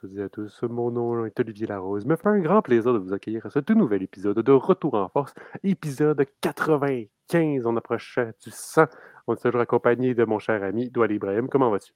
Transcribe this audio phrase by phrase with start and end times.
[0.00, 0.62] toutes et à tous.
[0.62, 2.06] Mon nom est Olivier Larose.
[2.06, 4.94] Me fait un grand plaisir de vous accueillir à ce tout nouvel épisode de Retour
[4.94, 5.34] en force,
[5.64, 7.66] épisode 95.
[7.66, 8.84] On approche du 100.
[9.26, 11.48] On est toujours accompagné de mon cher ami Doual Ibrahim.
[11.48, 11.92] Comment vas-tu?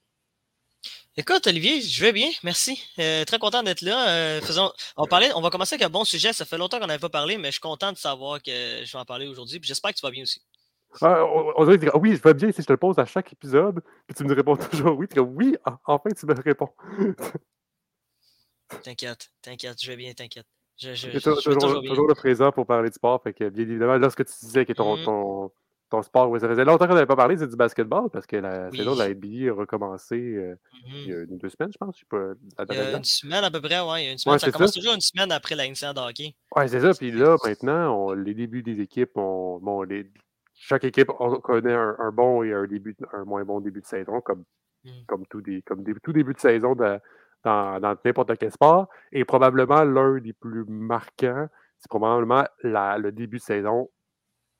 [1.16, 2.82] Écoute, Olivier, je vais bien, merci.
[2.98, 4.08] Euh, très content d'être là.
[4.08, 6.32] Euh, faisons, on, parlait, on va commencer avec un bon sujet.
[6.32, 8.50] Ça fait longtemps qu'on n'avait pas parlé, mais je suis content de savoir que
[8.84, 9.60] je vais en parler aujourd'hui.
[9.62, 10.42] J'espère que tu vas bien aussi.
[11.00, 11.24] Ah,
[11.56, 13.80] on, dirait que oui, je vais bien si je te le pose à chaque épisode,
[14.06, 15.06] puis tu me réponds toujours oui.
[15.06, 16.70] Tu dis oui, enfin tu me réponds.
[18.82, 20.46] t'inquiète, t'inquiète, je vais bien, t'inquiète.
[20.78, 23.22] Je, je, toujours, toujours, le présent pour parler de sport.
[23.22, 25.04] Fait que, bien évidemment, lorsque tu disais que ton, mm-hmm.
[25.04, 25.52] ton,
[25.90, 28.36] ton, sport, ouais, ça faisait longtemps qu'on n'avait pas parlé, c'est du basketball parce que
[28.36, 30.56] la saison de la NBA a recommencé euh,
[30.86, 31.38] il y a mm-hmm.
[31.38, 31.96] deux semaines, je pense.
[31.98, 32.34] Je
[32.70, 34.10] il y a une semaine à peu près, oui.
[34.10, 34.38] Une semaine.
[34.38, 36.34] ça commence toujours une semaine après la de hockey.
[36.56, 36.94] Oui, c'est ça.
[36.94, 40.10] Puis là, maintenant, on, les débuts des équipes, on, bon, les,
[40.54, 41.08] chaque équipe
[41.42, 44.44] connaît un, bon et un, début, un moins bon début de saison, comme,
[44.84, 44.90] mmh.
[45.06, 46.74] comme, tout, des, comme tout début de saison
[47.44, 48.88] dans, n'importe quel sport.
[49.12, 51.48] Et probablement l'un des plus marquants,
[51.78, 53.90] c'est probablement le début de saison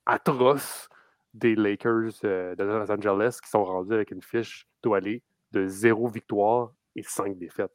[0.07, 0.89] atroce
[1.35, 5.23] des Lakers euh, de Los Angeles qui sont rendus avec une fiche toilée
[5.53, 7.73] de zéro victoire et cinq défaites.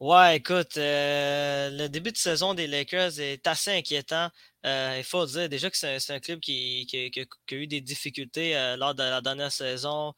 [0.00, 4.28] Ouais, écoute, euh, le début de saison des Lakers est assez inquiétant.
[4.66, 8.94] Euh, il faut dire déjà que c'est un, club qui, a eu des difficultés lors
[8.94, 10.14] de la dernière saison,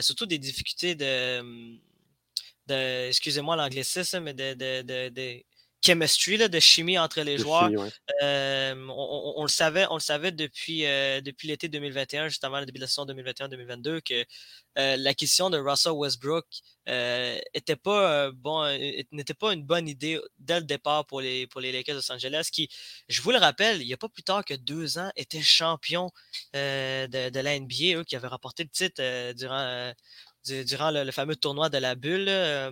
[0.00, 1.42] surtout des difficultés de,
[2.70, 5.42] de excusez-moi l'anglicisme, mais de, de,
[5.84, 7.70] chemistry, là, de chimie entre les joueurs.
[8.20, 10.82] on, le savait, on le savait depuis,
[11.22, 14.24] depuis l'été 2021, justement le début de la saison 2021-2022, que
[14.76, 16.46] la question de Russell Westbrook
[16.86, 18.64] était pas bon,
[19.12, 22.12] n'était pas une bonne idée dès le départ pour les, pour les Lakers de Los
[22.12, 22.68] Angeles, qui,
[23.08, 26.10] je vous le rappelle, il n'y a pas plus tard que deux ans, était champion
[26.52, 29.92] de, de, la NBA, eux, qui avait remporté le titre durant
[30.46, 32.70] durant le, fameux tournoi de la bulle euh,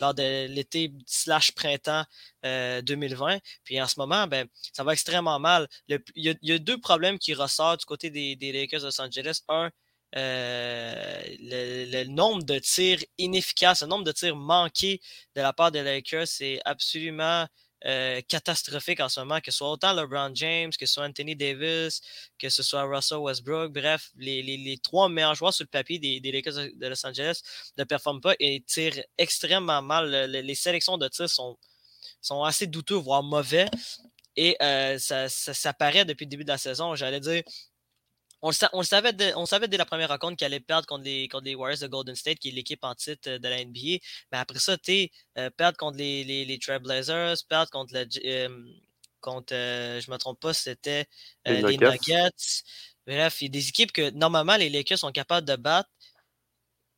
[0.00, 2.04] lors de l'été slash printemps
[2.42, 3.34] 2020.
[3.34, 5.68] Euh, Puis en ce moment, ben, ça va extrêmement mal.
[5.88, 9.40] Il y, a deux problèmes qui ressortent du côté des, Lakers de Los Angeles.
[9.48, 9.70] Un,
[10.16, 15.00] euh, le, nombre de tirs inefficaces, le nombre de tirs manqués
[15.36, 17.46] de la part des Lakers, c'est absolument
[17.84, 21.36] euh, catastrophique en ce moment, que ce soit autant LeBron James, que ce soit Anthony
[21.36, 22.00] Davis,
[22.38, 26.54] que ce soit Russell Westbrook, bref, les, trois meilleurs joueurs sur le papier des, Lakers
[26.74, 27.40] de Los Angeles
[27.76, 30.10] ne performent pas et tirent extrêmement mal.
[30.30, 31.56] les sélections de tirs sont,
[32.44, 33.68] assez douteux, voire mauvais.
[34.36, 36.94] Et euh, ça, ça, paraît depuis le début de la saison.
[36.94, 37.42] J'allais dire,
[38.42, 41.28] on le, savait dès, on savait dès la première rencontre qu'il allait perdre contre les,
[41.28, 43.98] contre les Warriors de Golden State, qui est l'équipe en titre euh, de la NBA.
[44.32, 48.06] Mais après ça, tu euh, perdre contre les, les, les Trailblazers, perdre contre le.
[48.24, 48.64] Euh,
[49.20, 51.06] contre, je me trompe pas, c'était
[51.44, 52.62] les, Nuggets.
[53.04, 55.90] Bref, il y a des équipes que normalement les Lakers sont capables de battre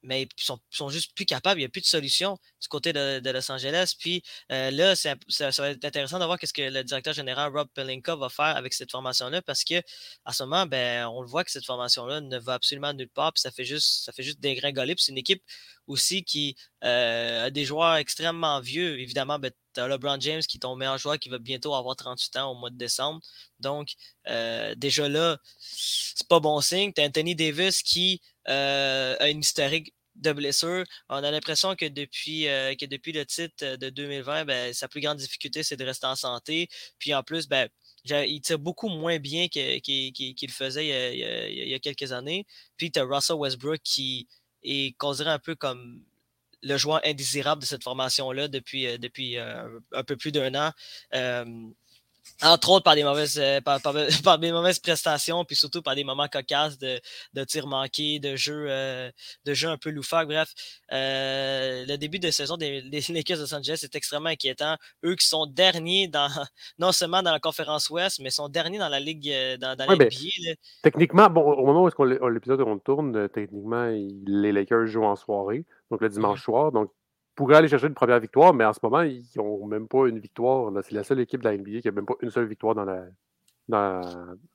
[0.03, 1.61] mais ils sont, sont, juste plus capables.
[1.61, 3.95] Il n'y a plus de solution du côté de, Los Angeles.
[3.99, 4.23] Puis
[4.53, 5.15] euh, là, ça,
[5.59, 8.73] va être intéressant de voir ce que le directeur général Rob Pelinka va faire avec
[8.73, 9.83] cette formation-là parce que
[10.25, 13.33] à ce moment, ben, on le voit que cette formation-là ne va absolument nulle part.
[13.33, 14.95] Puis ça fait juste, ça fait juste dégringoler.
[14.99, 15.43] C'est une équipe
[15.87, 18.99] aussi qui euh, a des joueurs extrêmement vieux.
[19.01, 21.97] Évidemment, ben, tu as LeBron James qui est ton meilleur joueur qui va bientôt avoir
[21.97, 23.21] 38 ans au mois de décembre.
[23.61, 23.95] Donc,
[24.29, 26.93] euh, déjà là, c'est pas bon signe.
[26.93, 30.85] Tu as Anthony Davis qui euh, a une historique de blessure.
[31.09, 35.63] On a l'impression que depuis, euh, le titre de 2020, ben, sa plus grande difficulté,
[35.63, 36.69] c'est de rester en santé.
[36.99, 37.69] Puis en plus, ben,
[38.05, 42.47] il tire beaucoup moins bien qu'il le faisait il y, a, quelques années.
[42.77, 44.29] Puis tu as Russell Westbrook qui
[44.63, 46.03] est considéré un peu comme
[46.63, 50.73] le joueur indésirable de cette formation-là depuis, euh, depuis un peu plus d'un an
[52.43, 53.61] entre autres par des mauvaises euh,
[54.25, 57.01] par, des mauvaises prestations puis surtout par des moments cocasses de,
[57.35, 59.11] de tirs manqués de jeux euh,
[59.45, 60.29] de jeux un peu loufoques.
[60.29, 60.53] Bref
[60.93, 64.77] euh, le début de saison des, des Lakers de Los Angeles est extrêmement inquiétant.
[65.05, 66.29] Eux qui sont derniers dans
[66.79, 70.09] non seulement dans la conférence Ouest mais sont derniers dans la ligue dans, dans ben,
[70.83, 73.91] techniquement bon au moment où l'épisode on tourne techniquement
[74.27, 76.91] les Lakers jouent en soirée donc le dimanche soir donc
[77.35, 80.19] pourraient aller chercher une première victoire, mais en ce moment, ils n'ont même pas une
[80.19, 80.73] victoire.
[80.83, 82.85] C'est la seule équipe de la NBA qui n'a même pas une seule victoire dans
[82.85, 83.05] la,
[83.69, 84.01] dans,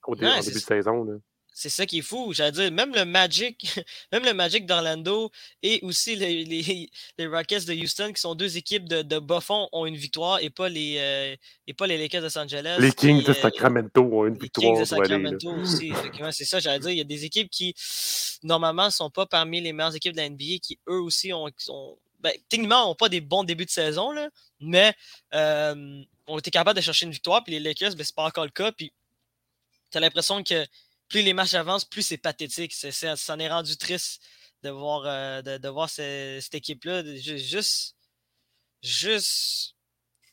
[0.07, 1.19] au début de saison.
[1.57, 2.33] C'est ça qui est fou.
[2.33, 3.79] J'allais dire, même le Magic,
[4.11, 5.31] même le Magic d'Orlando
[5.63, 9.39] et aussi les, les, les, Rockets de Houston, qui sont deux équipes de, de bas
[9.39, 11.35] fond, ont une victoire et pas les, euh,
[11.65, 12.75] et pas les Lakers de Los Angeles.
[12.81, 14.65] Les Kings de euh, Sacramento ont une victoire.
[14.65, 15.93] Les Kings de Sacramento aussi,
[16.33, 16.89] C'est ça, j'allais dire.
[16.89, 17.73] Il y a des équipes qui,
[18.43, 21.47] normalement, ne sont pas parmi les meilleures équipes de la NBA, qui eux aussi ont,
[21.69, 24.95] ont ben, techniquement, n'ont pas des bons débuts de saison, là, mais
[25.35, 27.43] euh, ont été capables de chercher une victoire.
[27.43, 28.71] Puis les Lakers, ben, c'est pas encore le cas.
[28.71, 28.91] Puis
[29.91, 30.65] tu as l'impression que
[31.07, 32.73] plus les matchs avancent, plus c'est pathétique.
[32.73, 34.23] ça en est rendu triste
[34.63, 37.03] de voir, euh, de, voir cette équipe-là.
[37.15, 37.95] Juste,
[38.81, 39.75] juste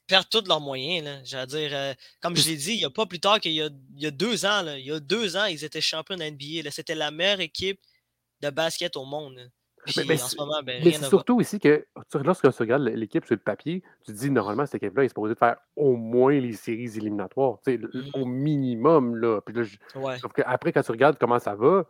[0.07, 1.23] perdre tous leurs moyens.
[1.47, 1.93] Dire, euh,
[2.23, 3.69] comme je l'ai dit, il n'y a pas plus tard qu'il y, a,
[4.11, 4.67] deux ans.
[4.79, 6.71] il y a deux ans, ils étaient champions de NBA.
[6.71, 7.83] C'était la meilleure équipe
[8.41, 9.53] de basket au monde.
[9.97, 11.87] Mais, en ce moment, ben, c'est surtout ici que
[12.25, 15.35] lorsque tu regardes l'équipe sur le papier, tu te dis normalement cette équipe-là est supposée
[15.35, 17.87] faire au moins les séries éliminatoires, mmh.
[18.15, 19.17] au minimum.
[19.17, 19.41] Là.
[19.41, 21.85] Puis Sauf qu'après, quand tu regardes comment ça va,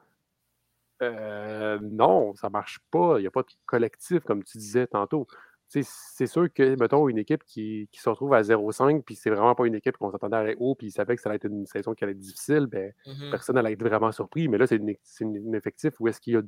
[1.02, 3.18] euh, non, ça marche pas.
[3.18, 5.26] Il n'y a pas de collectif, comme tu disais tantôt.
[5.68, 9.66] C'est sûr que, mettons, une équipe qui, se retrouve à 0-5, puis c'est vraiment pas
[9.66, 11.64] une équipe qu'on s'attendait à aller haut, puis il savait que ça allait être une
[11.64, 14.48] saison qui allait être difficile, ben, mmh personne n'allait être vraiment surpris.
[14.48, 14.78] Mais là, c'est
[15.24, 16.42] un effectif où est-ce qu'il y a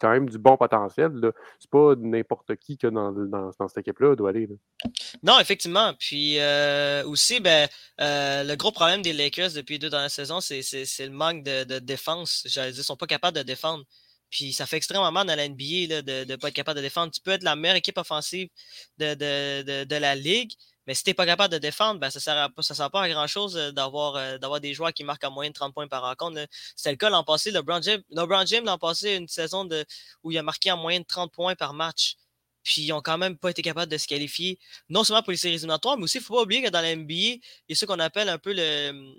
[0.00, 1.12] quand même du bon potentiel.
[1.58, 4.48] C'est pas n'importe qui que dans, dans, cette équipe-là doit aller.
[5.22, 5.94] Non, effectivement.
[5.98, 7.68] Puis euh, aussi, ben,
[8.00, 12.42] euh, le gros problème des Lakers depuis deux dernières saisons, c'est le manque de, défense.
[12.46, 13.84] J'allais dire, ils sont pas capables de défendre.
[14.30, 17.12] Puis ça fait extrêmement mal dans la NBA de ne pas être capable de défendre.
[17.12, 18.48] Tu peux être la meilleure équipe offensive
[18.98, 19.14] de,
[19.84, 20.52] de la ligue,
[20.86, 23.56] mais si tu n'es pas capable de défendre, ben, ça ne sert, pas à grand-chose
[23.56, 26.46] euh, euh, d'avoir des joueurs qui marquent en moyenne de 30 points par rencontre.
[26.76, 27.50] C'était le cas l'an passé.
[27.50, 29.68] LeBron James, l'an passé, une saison
[30.22, 32.16] où il a marqué en moyenne de 30 points par match.
[32.62, 34.58] Puis ils n'ont quand même pas été capables de se qualifier,
[34.88, 36.80] non seulement pour les séries éliminatoires, mais aussi, il ne faut pas oublier que dans
[36.80, 39.14] la NBA, il y a ce qu'on appelle un peu le,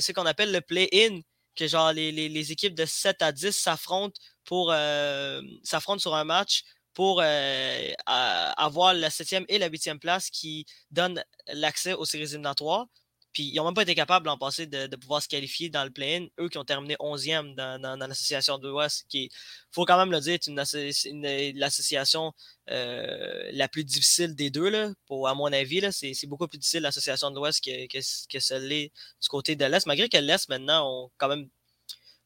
[0.00, 1.20] ce qu'on appelle le play-in,
[1.56, 4.20] que genre les, équipes de 7 à 10 s'affrontent
[4.52, 6.62] euh, s'affrontent sur un match
[6.98, 11.22] pour euh, avoir la septième et la huitième place qui donnent
[11.52, 12.88] l'accès aux séries éliminatoires.
[13.32, 15.90] Puis ils n'ont même pas été capables l'an passé de, pouvoir se qualifier dans le
[15.90, 16.26] play-in.
[16.40, 19.30] Eux qui ont terminé 11e dans, l'association de l'Ouest, qui, il
[19.70, 22.32] faut quand même le dire, est l'association
[22.68, 24.68] euh, la plus difficile des deux.
[24.68, 27.98] Là, pour, à mon avis, c'est beaucoup plus difficile l'association de l'Ouest que, que,
[28.28, 31.48] que celle du côté de l'Est, malgré que l'Est maintenant ont quand même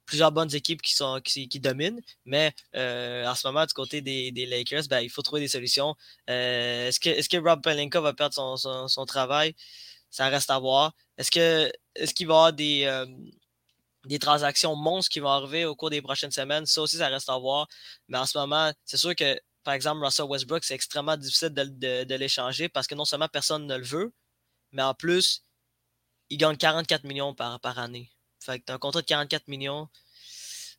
[0.06, 4.46] plusieurs bonnes équipes qui, sont, qui, dominent, mais euh, en ce moment, du côté des,
[4.46, 5.94] Lakers, ben, il faut trouver des solutions.
[6.30, 9.54] Euh, est-ce, que, est que Rob Pelinka va perdre son, travail?
[10.10, 10.92] Ça reste à voir.
[11.18, 13.06] Est-ce, que, est-ce qu'il va y avoir des, euh,
[14.04, 16.66] des transactions monstres qui vont arriver au cours des prochaines semaines?
[16.66, 17.68] Ça aussi, ça reste à voir.
[18.08, 22.14] Mais en ce moment, c'est sûr que, par exemple, Russell Westbrook, c'est extrêmement difficile de
[22.16, 24.12] l'échanger parce que non seulement personne ne le veut,
[24.72, 25.44] mais en plus,
[26.30, 28.10] il gagne 44 millions par, par année.
[28.44, 29.88] Fait que un contrat de 44 millions.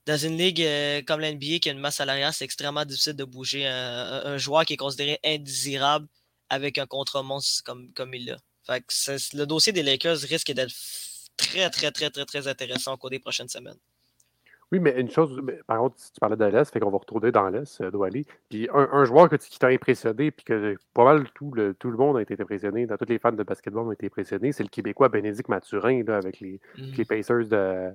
[0.06, 3.24] Dans une ligue euh, comme l'NBA qui a une masse salariale, c'est extrêmement difficile de
[3.24, 6.08] bouger un, joueur qui est considéré indésirable
[6.50, 8.38] avec un contrat monstre comme, comme il l'a.
[9.34, 10.74] Le dossier des Lakers risque d'être
[11.38, 13.80] très, très, très, très, très intéressant au cours des prochaines semaines.
[14.74, 17.32] Oui, mais une chose, par contre, si tu parlais de l'Est, fait qu'on va retourner
[17.32, 18.26] dans l'Est, euh, aller.
[18.50, 21.98] Puis un, joueur que, qui t'a impressionné, puis que pas mal tout le, tout le
[21.98, 24.70] monde a été impressionné, dans tous les fans de basketball ont été impressionnés, c'est le
[24.70, 26.92] Québécois Bénédicte Mathurin, là, avec les, mmh.
[26.98, 27.92] les Pacers de.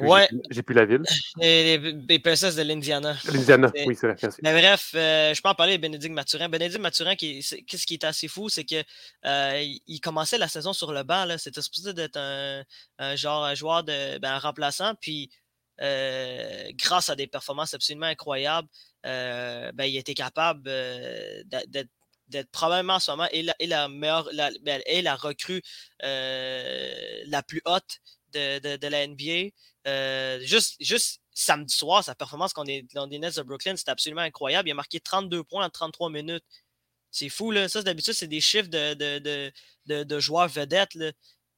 [0.00, 0.26] Ouais.
[0.50, 1.02] J'ai plus la ville.
[1.36, 3.16] Les, les Pacers de l'Indiana.
[3.32, 4.30] L'Indiana, oui, c'est vrai.
[4.42, 6.48] Mais bref, euh, je peux en parler de Bénédicte Mathurin.
[6.48, 8.82] Bénédicte Mathurin, qu'est-ce qui est assez fou, c'est que
[9.26, 11.26] euh, il commençait la saison sur le banc.
[11.38, 12.64] C'était supposé d'être un,
[12.98, 15.30] un, genre un joueur de ben, remplaçant, puis
[15.82, 18.68] euh, grâce à des performances absolument incroyables,
[19.04, 21.42] euh, ben, il était capable euh,
[22.28, 25.60] d'être probablement en ce moment et ben, la recrue
[26.00, 27.98] la plus haute
[28.32, 30.40] de, la NBA.
[30.44, 34.68] juste, samedi soir, sa performance contre les, les Nets de Brooklyn, c'était absolument incroyable.
[34.68, 36.44] Il a marqué 32 points en 33 minutes.
[37.10, 37.68] C'est fou, là.
[37.68, 40.96] Ça, d'habitude, c'est des chiffres de, joueurs vedettes.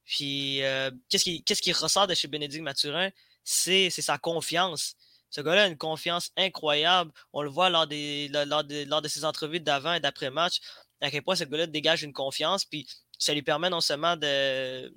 [0.03, 0.61] Puis,
[1.09, 3.11] qu'est-ce qui, qui, ressort de chez Bénédicte Mathurin?
[3.45, 4.95] C'est sa confiance.
[5.29, 7.11] Ce gars-là a une confiance incroyable.
[7.31, 10.59] On le voit lors, des, lors, de, ses entrevues d'avant et d'après-match,
[11.01, 12.87] à quel point ce gars-là dégage une confiance, puis
[13.17, 14.93] ça lui permet non seulement de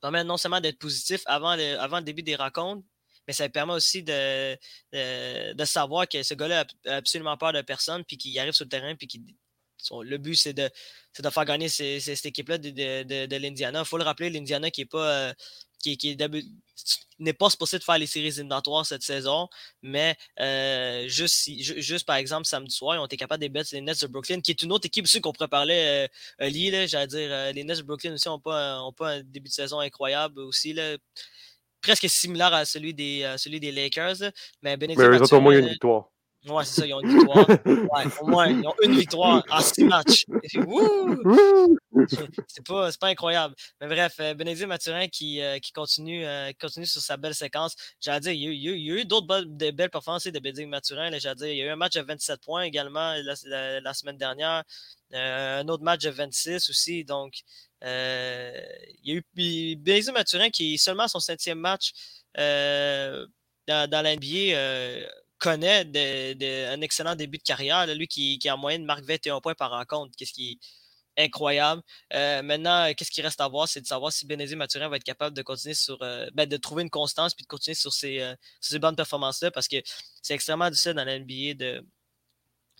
[0.00, 2.84] permet non seulement d'être positif avant le, avant le début des rencontres,
[3.26, 4.56] mais ça lui permet aussi de,
[4.92, 8.70] de, savoir que ce gars-là a absolument peur de personne, puis qu'il arrive sur le
[8.70, 9.22] terrain, puis qu'il
[9.90, 10.70] le but, c'est de,
[11.18, 13.80] de, faire gagner cette équipe-là de, de, de l'Indiana.
[13.80, 15.32] Il faut le rappeler, l'Indiana qui est pas, euh,
[15.82, 16.16] qui,
[17.18, 19.48] n'est pas supposé de faire les séries éliminatoires cette saison,
[19.82, 23.80] mais euh, juste, juste par exemple samedi soir, ils ont été capables de battre les
[23.80, 26.08] Nets de Brooklyn, qui est une autre équipe aussi qu'on pourrait parler,
[26.40, 29.22] euh, Lee, j'allais dire, euh, les Nets de Brooklyn aussi n'ont pas, ont pas un
[29.22, 30.72] début de saison incroyable aussi.
[30.72, 30.96] Là,
[31.80, 34.16] presque similaire à celui des, celui des Lakers.
[34.62, 36.11] mais Mais ils ont au moins une victoire.
[36.48, 37.48] Ouais, c'est ça, ils ont une victoire.
[37.48, 40.24] Ouais, au moins, ils ont une victoire en six matchs.
[42.48, 43.54] c'est pas, pas incroyable.
[43.80, 47.76] Mais bref, euh, Bénédicte Mathurin qui, euh, qui continue, euh, continue sur sa belle séquence.
[48.00, 51.16] J'allais dire, il y a, eu, eu d'autres belles, belles performances de Bénédicte Mathurin.
[51.16, 54.64] J'allais dire, il y a eu un match de 27 points également la, semaine dernière.
[55.12, 57.04] un autre match de 26 aussi.
[57.04, 57.42] Donc,
[57.82, 57.86] il
[59.04, 59.24] y a eu
[59.76, 61.92] Bénédicte Mathurin qui est seulement son septième match
[62.34, 63.28] dans,
[63.68, 64.56] dans l'NBA
[65.42, 65.84] connaît
[66.68, 67.86] un excellent début de carrière.
[67.94, 70.14] lui qui, qui, en moyenne marque 21 points par rencontre.
[70.16, 70.60] Qu'est-ce qui
[71.16, 71.82] incroyable.
[72.14, 75.04] Euh, maintenant, qu'est-ce qui reste à voir, c'est de savoir si Bénédicte Mathurin va être
[75.04, 78.20] capable de continuer sur, euh, ben, de trouver une constance puis de continuer sur ces,
[78.20, 79.76] euh, bonnes performances-là parce que
[80.22, 81.54] c'est extrêmement difficile dans la NBA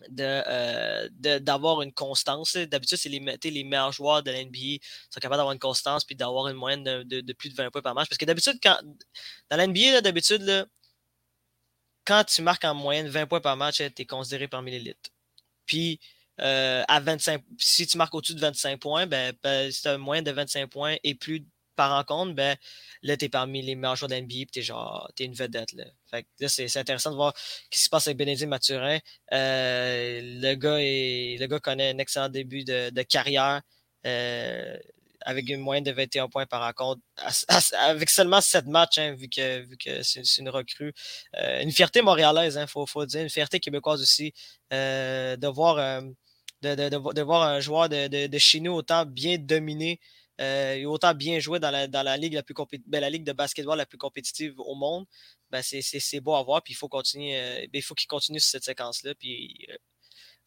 [0.08, 2.56] de, d'avoir une constance.
[2.56, 4.78] D'habitude, c'est les, les meilleurs joueurs de la NBA
[5.10, 7.94] sont capables d'avoir une constance puis d'avoir une moyenne de, plus de 20 points par
[7.94, 8.08] match.
[8.08, 10.66] Parce que d'habitude, dans la NBA, d'habitude,
[12.04, 15.10] quand tu marques en moyenne 20 points par match, tu es considéré parmi l'élite.
[15.66, 16.00] Puis
[16.40, 19.98] euh, à 25, si tu marques au-dessus de 25 points, ben, ben si tu as
[19.98, 21.44] moins de 25 points et plus
[21.76, 22.56] par rencontre, ben,
[23.02, 25.72] là, tu es parmi les meilleurs joueurs de l'NBA et tu es une vedette.
[25.72, 25.84] Là.
[26.12, 28.98] Là, c'est intéressant de voir ce qui se passe avec Bénédicte Mathurin.
[29.32, 33.62] Euh, le, gars est, le gars connaît un excellent début de, de carrière.
[34.06, 34.76] Euh,
[35.24, 37.00] avec une moyenne de 21 points par rencontre,
[37.78, 40.92] avec seulement 7 matchs, hein, vu que, vu que c'est une recrue.
[41.34, 44.32] une fierté montréalaise, il hein, faut, faut, dire, une fierté québécoise aussi,
[44.70, 46.02] de voir
[46.62, 50.00] de, voir un joueur de, de, chez nous autant bien dominé
[50.40, 52.54] euh, et autant bien joué dans la, dans la ligue la plus
[52.86, 55.06] ben, la ligue de basketball la plus compétitive au monde,
[55.50, 56.62] ben c'est beau à voir.
[56.62, 59.14] Puis il faut continuer, euh, ben, faut qu'il continue sur cette séquence-là.
[59.14, 59.76] Puis euh,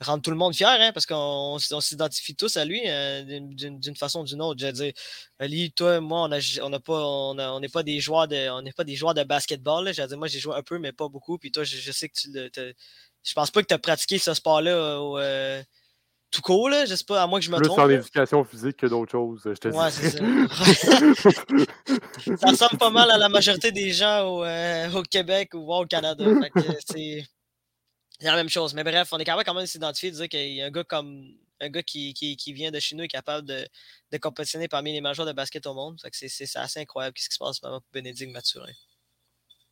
[0.01, 2.81] rendre tout le monde fier, hein, parce qu'on s'identifie tous à lui
[3.25, 4.59] d'une façon ou d'une autre.
[4.59, 4.93] Je veux dire,
[5.41, 8.83] lui, toi, moi, on n'est on pas, on, pas des joueurs de, on n'est pas
[8.83, 9.93] des joueurs de basketball.
[9.93, 11.37] Je veux dire, moi, j'ai joué un peu, mais pas beaucoup.
[11.37, 12.49] Puis toi, je, sais que tu le,
[13.23, 15.63] je pense pas que tu as pratiqué ce sport-là
[16.35, 16.85] tout court, là.
[16.85, 17.77] Je sais pas, à moins que je me trompe.
[17.77, 20.19] Plus en éducation physique que d'autres choses, je te ouais, c'est ça.
[22.37, 25.85] ça ressemble pas mal à la majorité des gens au, euh, au Québec ou au
[25.85, 26.25] Canada.
[26.85, 27.23] c'est
[28.21, 28.73] la même chose.
[28.73, 30.71] Mais bref, on est capable quand même de s'identifier, de dire qu'il y a un
[30.71, 33.65] gars comme un gars qui, qui, qui, vient de chez nous est capable de,
[34.11, 35.99] de compétitionner parmi les majors de basket au monde.
[36.11, 38.73] C'est assez incroyable ce qui se passe pour Bénédicte Mathurin?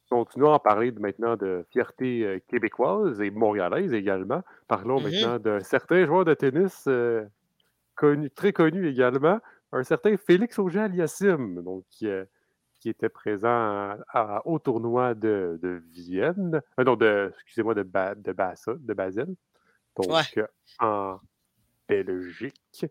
[0.09, 4.43] Continuons à parler maintenant de fierté euh, québécoise et montréalaise également.
[4.67, 5.11] Parlons mm-hmm.
[5.11, 7.25] maintenant d'un certain joueur de tennis euh,
[7.95, 9.39] connu, très connu également,
[9.71, 12.25] un certain Félix Auger-Aliassime, donc qui, euh,
[12.83, 13.95] qui, était présent
[14.43, 19.27] au tournoi de, Vienne, non, de, excusez-moi, de, de, Bassa, de Basel,
[19.95, 20.07] donc
[20.79, 21.19] en
[21.87, 22.85] Belgique.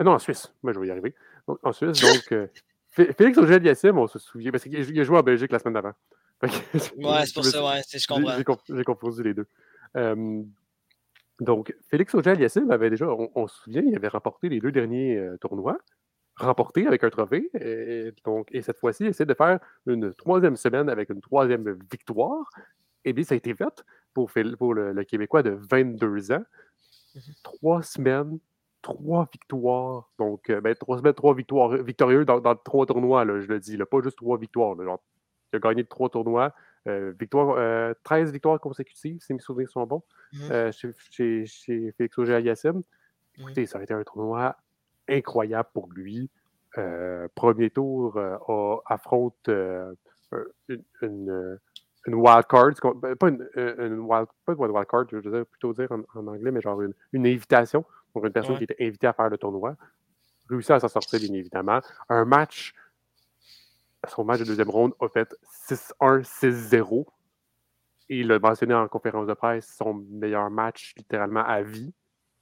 [0.00, 1.14] non, en Suisse, moi je vais y arriver.
[1.62, 2.50] en Suisse, donc
[2.88, 5.94] Félix Auger-Aliassime, on se souvient, parce qu'il a joué en Belgique la semaine d'avant.
[6.42, 8.58] ouais, c'est pour ça, ouais, je comprends.
[8.76, 9.46] J'ai confondu les deux.
[11.40, 15.36] donc, Félix Auger-Aliassime avait déjà, on, se souvient, il avait remporté les deux derniers euh,
[15.38, 15.78] tournois,
[16.38, 17.50] remporté avec un trophée.
[17.60, 21.78] Et, donc, et cette fois-ci, il essaie de faire une troisième semaine avec une troisième
[21.90, 22.50] victoire.
[23.04, 26.38] Et bien, ça a été fait pour, pour le, Québécois de 22 ans.
[27.14, 28.38] Mmh trois semaines,
[28.82, 30.10] trois victoires.
[30.18, 33.76] Donc, euh, ben, trois semaines, trois victoires victorieux dans, trois tournois, là, je le dis.
[33.76, 34.80] Là, pas juste trois victoires.
[34.80, 35.02] genre
[35.52, 36.54] il a gagné trois tournois.
[36.86, 37.56] Euh, victoire,
[38.04, 40.02] 13 euh, victoires consécutives, si mes souvenirs sont bons,
[40.32, 40.38] mmh.
[40.50, 41.44] euh, chez,
[41.96, 42.82] Félix Auger-Aliassime.
[43.36, 44.56] Écoutez, ça a été un tournoi
[45.08, 46.30] incroyable pour lui.
[47.34, 48.18] premier tour,
[48.86, 51.58] affronte une, une,
[52.06, 53.42] une wild card, ben, pas une,
[54.00, 56.94] wild, pas une wild card, je veux plutôt dire en, anglais, mais genre une,
[57.26, 59.76] invitation pour une personne qui était invitée à faire le tournoi.
[60.48, 61.80] Réussi à s'en sortir, bien évidemment.
[62.08, 62.74] Un match
[64.06, 65.34] son match de deuxième ronde a fait
[65.68, 67.06] 6-1, 6-0.
[68.10, 71.92] Et il a mentionné en conférence de presse son meilleur match littéralement à vie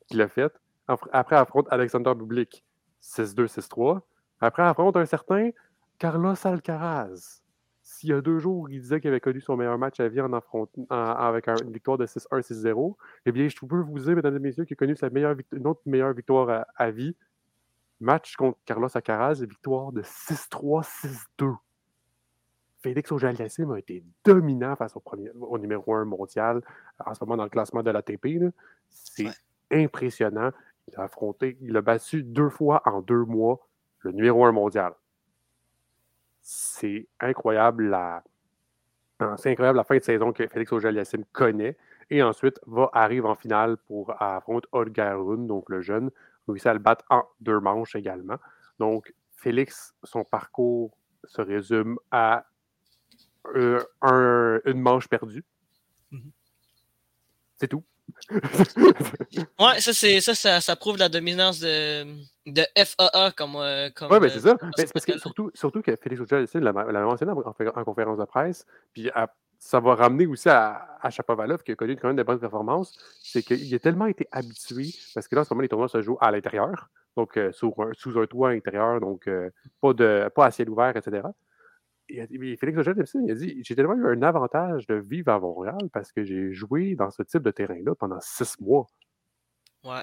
[0.06, 0.52] qu'il a fait.
[0.88, 2.64] Après, affronte Alexander Bublik,
[3.02, 4.00] 6-2, 6-3.
[4.40, 5.50] Après, affronte un certain
[5.98, 7.42] Carlos Alcaraz.
[7.82, 10.20] S'il y a deux jours, il disait qu'il avait connu son meilleur match à vie
[10.20, 10.32] en
[10.90, 14.64] avec une victoire de 6-1, 6-0, eh bien, je peux vous dire, mesdames et messieurs,
[14.64, 17.14] qu'il a connu sa meilleure, une autre meilleure victoire à vie
[18.00, 20.82] Match contre Carlos Alcaraz, victoire de 6-3,
[21.38, 21.56] 6-2.
[22.82, 26.60] Félix auger a été dominant face au, premier, au numéro 1 mondial
[27.04, 28.52] en ce moment dans le classement de l'ATP.
[28.90, 29.30] C'est
[29.72, 30.50] impressionnant.
[30.88, 33.66] Il a affronté, il a battu deux fois en deux mois
[34.00, 34.94] le numéro 1 mondial.
[36.42, 38.22] C'est incroyable la,
[39.36, 40.90] c'est incroyable la fin de saison que Félix auger
[41.32, 41.76] connaît.
[42.10, 46.10] Et ensuite, va, arrive en finale pour affronter Olga donc le jeune,
[46.46, 48.36] réussi à le battre en deux manches également.
[48.78, 52.46] Donc, Félix, son parcours se résume à
[53.54, 55.44] euh, une manche perdue.
[56.12, 56.30] Mhm.
[57.56, 57.82] C'est tout.
[58.30, 62.04] ouais, ça, c'est, ça, ça, prouve la dominance de,
[62.46, 63.56] de FAA comme.
[63.56, 64.56] Euh, comme oui, mais c'est ça.
[64.76, 68.66] c'est parce que surtout, surtout que Félix Auger l'a mentionné en, en, conférence de presse,
[68.92, 72.22] puis à, ça va ramener aussi à, à Chapovalov, qui a connu quand même de
[72.22, 75.68] bonnes performances, c'est qu'il a tellement été habitué, parce que là, en ce moment, les
[75.68, 79.50] tournois se jouent à l'intérieur, donc euh, sous, un, sous, un, toit intérieur, donc euh,
[79.80, 81.28] pas, de, pas à ciel ouvert, etc.
[82.08, 86.12] Félix Auger il a dit J'ai tellement eu un avantage de vivre à Montréal parce
[86.12, 88.86] que j'ai joué dans ce type de terrain-là pendant six mois.
[89.84, 90.02] Ouais.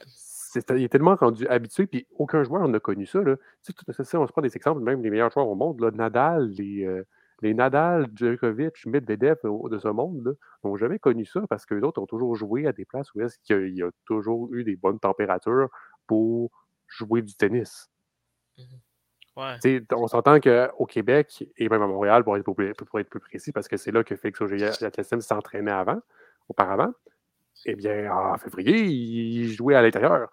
[0.69, 3.21] il est tellement rendu habitué, puis aucun joueur n'a connu ça.
[3.21, 3.35] Là.
[3.63, 6.49] Tu sais, on se prend des exemples, même les meilleurs joueurs au monde, là, Nadal,
[6.51, 7.03] les, euh,
[7.41, 12.01] les Nadal, Djokovic, Medvedev de ce monde n'ont jamais connu ça parce que les autres
[12.01, 14.99] ont toujours joué à des places où est-ce qu'il y a toujours eu des bonnes
[14.99, 15.69] températures
[16.07, 16.51] pour
[16.87, 17.89] jouer du tennis.
[19.35, 23.67] On s'entend qu'au Québec et même à Montréal, pour être, pour être plus précis, parce
[23.67, 25.99] que c'est là que Félix Auger-Aliassime s'entraînait avant,
[26.49, 26.93] auparavant,
[27.65, 30.29] eh bien, en février, il jouait à l'intérieur.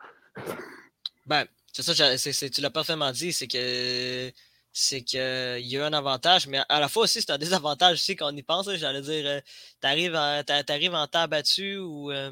[1.26, 4.32] Ben, c'est ça, tu l'as parfaitement dit, c'est que
[4.72, 5.18] c'est qu'il
[5.66, 8.36] y a un avantage, mais à la fois aussi, c'est un désavantage aussi quand on
[8.36, 8.72] y pense.
[8.74, 9.40] J'allais dire, euh,
[9.80, 12.30] tu arrives, en terre battue ou, euh,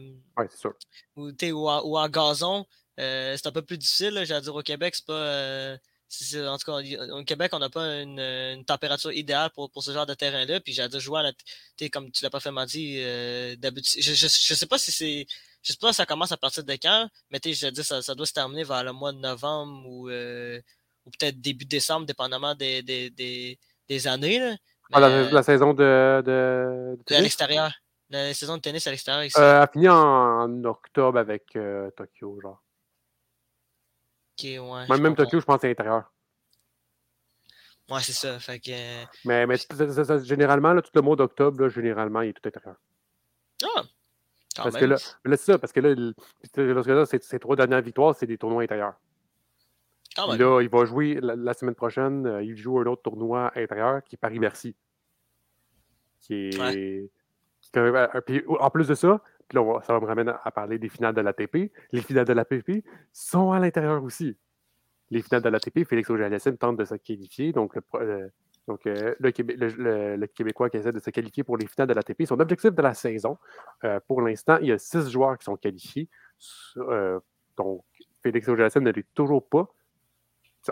[1.16, 2.64] ou, ou, en, gazon,
[3.00, 4.22] euh, c'est un peu plus difficile.
[4.24, 5.76] J'allais dire, au Québec, c'est pas.
[6.36, 6.80] En tout cas,
[7.12, 10.60] au Québec, on n'a pas une, température idéale pour, pour ce genre de terrain-là.
[10.60, 13.00] Puis j'allais dire, jouer à la, comme tu l'as parfaitement dit,
[13.58, 14.02] d'habitude.
[14.02, 15.26] Je, je, sais pas si c'est.
[15.62, 18.14] Je sais pas si ça commence à partir de quand, mais je dire, ça, ça
[18.14, 20.08] doit se terminer vers le mois de novembre ou
[21.08, 24.38] ou peut-être début décembre, dépendamment des, des, des, des années.
[24.38, 24.56] Là.
[24.92, 27.72] Ah, la, saison de, de, de À l'extérieur.
[28.10, 29.30] La saison de tennis à l'extérieur.
[29.36, 32.62] Euh, a fini en, octobre avec euh, Tokyo, genre.
[34.42, 34.86] Ouais.
[34.88, 36.12] Même, même Tokyo, je pense, à l'intérieur.
[37.90, 38.38] Ouais, c'est ça.
[38.38, 38.70] Fait que...
[39.24, 39.56] Mais, mais
[40.24, 42.76] généralement, là, tout le mois d'octobre, généralement, il est tout intérieur.
[43.64, 43.82] Ah!
[44.56, 48.26] parce que là, là c'est ça, parce que là, là, ces trois dernières victoires, c'est
[48.26, 48.94] des tournois intérieurs.
[50.16, 54.16] Là, il va jouer la, semaine prochaine, euh, il joue un autre tournoi intérieur qui
[54.16, 54.74] est Paris-Bercy.
[56.20, 57.10] Qui est.
[57.76, 61.72] en plus de ça, là, ça va me ramener à parler des finales de l'ATP.
[61.92, 64.36] Les finales de l'ATP sont à l'intérieur aussi.
[65.10, 67.52] Les finales de l'ATP, Félix auger tente de se qualifier.
[67.52, 68.30] Donc, le,
[68.66, 72.24] donc euh, le, Québécois qui essaie de se qualifier pour les finales de l'ATP.
[72.26, 73.38] Son objectif de la saison,
[73.84, 76.08] euh, pour l'instant, il y a six joueurs qui sont qualifiés.
[77.56, 77.84] donc,
[78.22, 79.68] Félix auger ne l'est toujours pas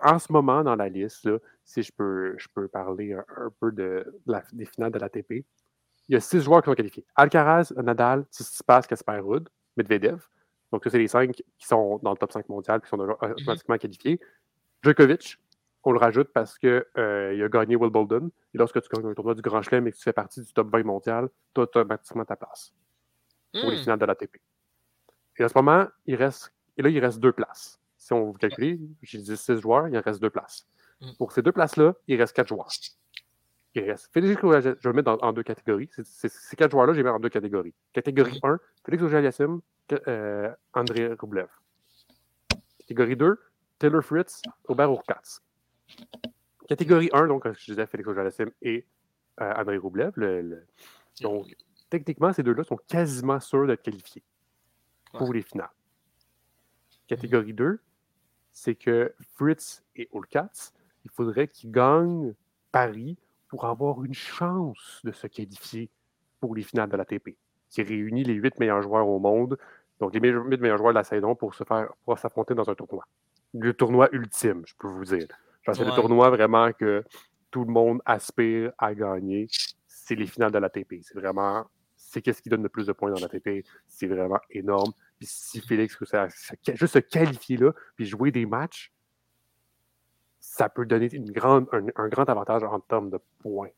[0.02, 1.28] en ce moment dans la liste,
[1.64, 4.20] si je peux, je peux parler un, peu de,
[4.52, 5.44] des finales de l'ATP,
[6.09, 7.07] il y a six joueurs qui sont qualifiés.
[7.14, 10.27] Alcaraz, Nadal, Tsitsipas, Kasper Ruud, Medvedev.
[10.73, 13.33] Donc, ça, c'est les cinq qui sont dans le top 5 mondial, qui sont mm-hmm.
[13.33, 14.21] automatiquement qualifiés.
[14.83, 15.38] Djokovic,
[15.85, 18.31] on le rajoute parce qu'il euh, a gagné Wimbledon.
[18.55, 20.53] Et lorsque tu gagnes un tournoi du Grand Chelem et que tu fais partie du
[20.53, 22.73] top 20 mondial, tu as automatiquement ta place
[23.53, 24.37] pour les finales de l'ATP.
[25.38, 28.33] Et à ce moment, il reste, et là, il reste deux places si on vous
[28.35, 30.66] calcule, j'ai dit 6 joueurs, il en reste deux places.
[31.01, 31.12] Mm.
[31.19, 32.71] Pour ces deux places-là, il reste quatre joueurs.
[33.80, 35.90] Reste Félix je vais le mettre en deux catégories.
[36.02, 37.74] ces quatre joueurs-là, je les mettre en deux catégories.
[37.92, 39.60] Catégorie 1, Félix Auger-Aliassime,
[40.08, 41.48] euh, André Roublev.
[42.78, 43.38] Catégorie 2,
[43.78, 45.42] Taylor Fritz, Robert Urkatz.
[46.68, 48.86] Catégorie 1, donc, je disais Félix Auger-Aliassime et
[49.40, 50.12] euh, André Roublev.
[51.20, 51.54] donc,
[51.90, 54.24] techniquement, ces deux-là sont quasiment sûrs d'être qualifiés
[55.12, 55.70] pour les finales.
[57.06, 57.80] Catégorie 2,
[58.52, 60.72] c'est que Fritz et Olkatz,
[61.04, 62.34] il faudrait qu'ils gagnent
[62.72, 63.16] Paris
[63.57, 65.88] pour avoir une chance de se qualifier
[66.40, 67.38] pour les finales de la TP,
[67.71, 69.57] qui réunit les huit meilleurs joueurs au monde,
[69.99, 72.75] donc les huit meilleurs joueurs de la saison pour se faire pour s'affronter dans un
[72.75, 73.07] tournoi.
[73.55, 75.27] Le tournoi ultime, je peux vous dire.
[75.73, 77.03] c'est le tournoi vraiment que
[77.51, 79.47] tout le monde aspire à gagner.
[79.87, 81.01] C'est les finales de la TP.
[81.01, 81.64] C'est vraiment,
[81.97, 83.64] c'est qu'est-ce qui donne le plus de points dans la TP.
[83.88, 84.92] C'est vraiment énorme.
[85.19, 85.97] Puis si Félix
[86.75, 88.92] juste se qualifier là, puis jouer des matchs,
[90.46, 93.68] ça peut donner une grande, un, grand avantage en termes de points.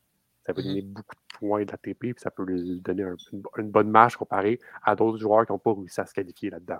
[0.45, 0.93] Ça peut donner mm-hmm.
[0.93, 3.05] beaucoup de points de la TP, puis ça peut lui donner
[3.57, 6.79] une, bonne match comparé à d'autres joueurs qui n'ont pas réussi à se qualifier là-dedans.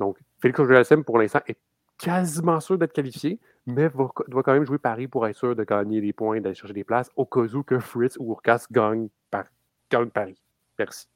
[0.00, 1.58] Donc, Félix auger pour l'instant, est
[1.96, 5.64] quasiment sûr d'être qualifié, mais va, doit quand même jouer Paris pour être sûr de
[5.64, 9.08] gagner des points, d'aller chercher des places, au cas où que Fritz ou Urkas gagnent,
[9.30, 9.44] par,
[9.90, 10.40] gagnent Paris.
[10.78, 11.06] Merci.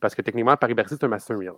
[0.00, 1.54] Parce que techniquement, Paris-Bercy, c'est un Master Wheel.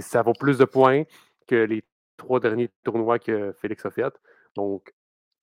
[0.00, 1.04] ça vaut plus de points
[1.46, 1.82] que les
[2.16, 4.12] trois derniers tournois que Félix a fait.
[4.54, 4.92] Donc,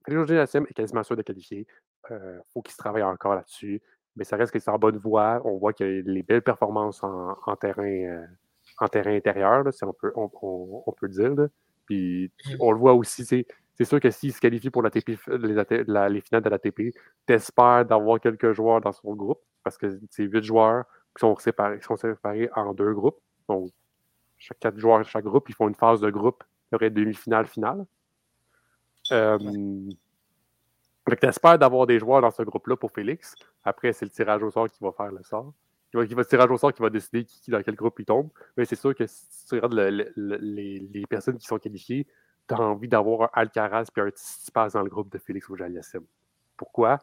[0.05, 1.67] Félix auger est quasiment sûr de qualifier.
[2.09, 3.81] Il euh, faut qu'il se travaille encore là-dessus.
[4.15, 5.41] Mais ça reste que c'est en bonne voie.
[5.45, 8.25] On voit qu'il y a les belles performances en, terrain, euh,
[8.79, 11.47] en terrain intérieur, si on peut, on, peut le dire.
[11.85, 12.55] Puis mmh.
[12.59, 13.45] on le voit aussi, c'est
[13.85, 16.93] sûr que s'il se qualifie pour la TP, les, finales de la TP,
[17.25, 21.79] t'espères d'avoir quelques joueurs dans son groupe parce que c'est huit joueurs qui sont séparés,
[21.79, 23.19] qui sont séparés en deux groupes.
[23.47, 23.69] Donc,
[24.37, 26.43] chaque quatre joueurs chaque groupe, ils font une phase de groupe.
[26.71, 27.85] Il y aurait demi-finale, finale.
[29.11, 33.35] Euh, tu espères d'avoir des joueurs dans ce groupe-là pour Félix.
[33.63, 35.53] Après, c'est le tirage au sort qui va faire le sort.
[35.91, 38.29] Qui va, le tirage au sort qui va décider qui, dans quel groupe il tombe.
[38.55, 42.07] Mais c'est sûr que si tu regardes les, les, personnes qui sont qualifiées,
[42.47, 45.67] tu as envie d'avoir un Alcaraz et un Tsitsipas dans le groupe de Félix auger
[46.55, 46.99] Pourquoi?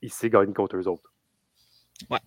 [0.00, 1.12] Il s'est gagné contre eux autres.
[2.08, 2.18] Ouais.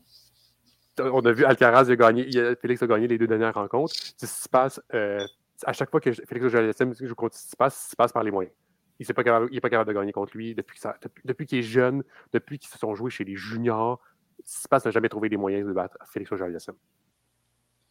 [1.00, 3.94] On a vu Alcaraz a gagné, Félix a gagné les deux dernières rencontres.
[3.94, 5.26] Tsitsipas, euh,
[5.66, 6.72] à chaque fois que Félix auger
[7.02, 8.54] joue contre Tsitsipas, passe par les moyens.
[9.00, 10.80] Il n'est pas, pas, capable de gagner contre lui depuis,
[11.26, 14.00] depuis, qu'il est jeune, depuis qu'ils se sont joués chez les juniors.
[14.44, 16.46] Tsitsipas n'a jamais trouvé les moyens de battre Félix auger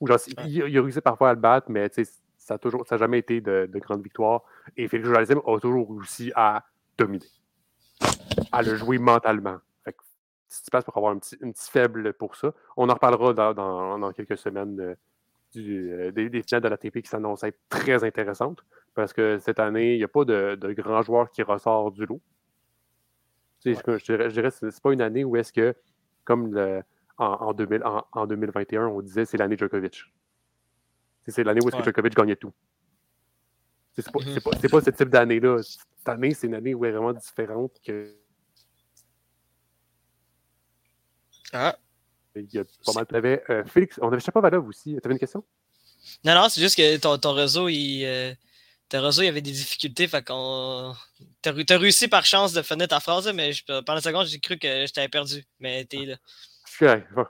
[0.00, 3.40] il, il, a réussi parfois à le battre, mais ça n'a toujours, ça jamais été
[3.40, 4.42] de, de grandes victoires.
[4.76, 6.64] Et Félix Auger a toujours réussi à
[6.96, 7.26] dominer,
[8.52, 9.58] à le jouer mentalement.
[9.84, 10.02] Fait que,
[10.70, 11.36] passes pour avoir un petit,
[11.70, 14.94] faible pour ça, on en reparlera dans, dans, quelques semaines euh,
[15.52, 19.38] du, euh, des, des, finales de la TP qui s'annoncent être très intéressantes parce que
[19.38, 22.20] cette année, il n'y a pas de, de grands joueurs qui ressortent du lot.
[23.64, 25.74] Je, dirais, ce n'est pas une année où est-ce que,
[26.24, 26.82] comme le,
[27.18, 30.04] en, 2000, en, 2021, on disait c'est l'année Djokovic.
[31.26, 32.52] C'est l'année où est-ce que Djokovic gagnait tout.
[33.92, 35.62] C'est pas, pas, pas, ce type d'année-là.
[35.62, 38.16] Cette année, c'est une année où elle est vraiment différente que.
[41.52, 41.76] Ah.
[42.36, 43.06] Il y a pas mal.
[43.12, 44.92] Avais, euh, Félix, on avait Chapovalov aussi.
[44.94, 45.44] Tu avais une question?
[46.24, 48.04] Non, non, c'est juste que ton, ton réseau, il.
[48.04, 48.34] Euh,
[48.88, 50.08] ton réseau, il y avait des difficultés.
[50.08, 50.94] Fait qu'on.
[51.42, 54.40] T'as as réussi par chance de finir ta phrase, mais je, pendant une seconde, j'ai
[54.40, 55.44] cru que je t'avais perdu.
[55.58, 56.16] Mais t'es là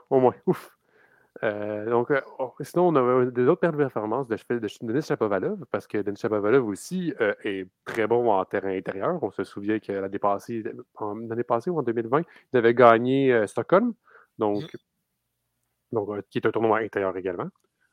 [0.09, 0.35] au moins.
[0.45, 0.69] Ouf.
[1.43, 5.01] Euh, donc, euh, oh, sinon, on a des autres pertes de performance de, de, Denis
[5.01, 9.17] Chapovalov, parce que Denis Chapovalov aussi euh, est très bon en terrain intérieur.
[9.23, 10.63] On se souvient que l'année passée,
[10.99, 12.21] l'année passée ou en 2020,
[12.53, 13.93] il avait gagné Stockholm,
[14.37, 14.77] donc, mm-hmm.
[15.91, 17.49] Donc, qui est un tournoi intérieur également.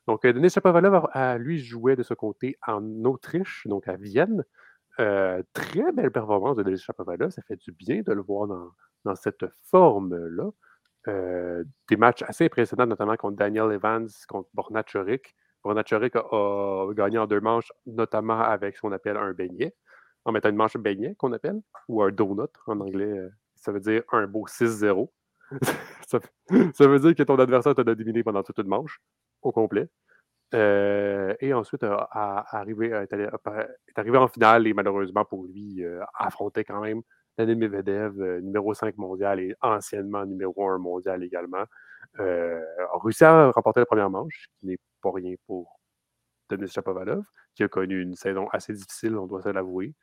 [0.07, 4.43] Donc, Denis Chapovalov, a, lui, jouait de ce côté en Autriche, donc à Vienne.
[4.97, 7.29] très belle performance de Denis Chapovalov.
[7.29, 8.71] Ça fait du bien de le voir dans,
[9.05, 10.49] dans cette forme-là.
[11.07, 15.35] Euh, des matchs assez impressionnants, notamment contre Daniel Evans, contre Borna Choric.
[15.63, 19.75] Borna Choric a, gagné en deux manches, notamment avec ce qu'on appelle un beignet,
[20.25, 23.17] en mettant une manche beignet qu'on appelle, ou un donut en anglais.
[23.17, 25.09] Euh, ça veut dire un beau 6-0.
[26.07, 28.99] Ça, veut dire que ton adversaire t'a dominé pendant toute une manche,
[29.41, 29.87] au complet.
[30.55, 33.13] Euh, et ensuite, arrivé, est,
[33.95, 35.83] arrivé en finale et malheureusement pour lui,
[36.17, 37.01] affrontait quand même
[37.39, 41.63] Daniel Medvedev, euh, numéro 5 mondial et anciennement numéro 1 mondial également,
[42.19, 42.61] euh,
[42.93, 45.79] a réussi à remporter la première manche, qui n'est pas rien pour
[46.49, 47.23] Denis Chapovalov,
[47.55, 49.93] qui a connu une saison assez difficile, on doit se l'avouer.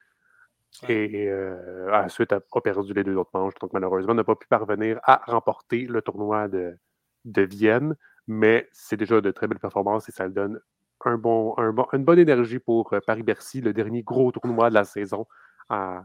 [0.88, 3.54] Et euh, ensuite a, perdu les deux autres manches.
[3.60, 6.76] Donc malheureusement, n'a pas pu parvenir à remporter le tournoi de,
[7.24, 7.96] de Vienne.
[8.26, 10.60] Mais c'est déjà de très belles performances et ça le donne
[11.04, 14.84] un bon, un bon, une bonne énergie pour Paris-Bercy, le dernier gros tournoi de la
[14.84, 15.26] saison
[15.68, 16.02] à,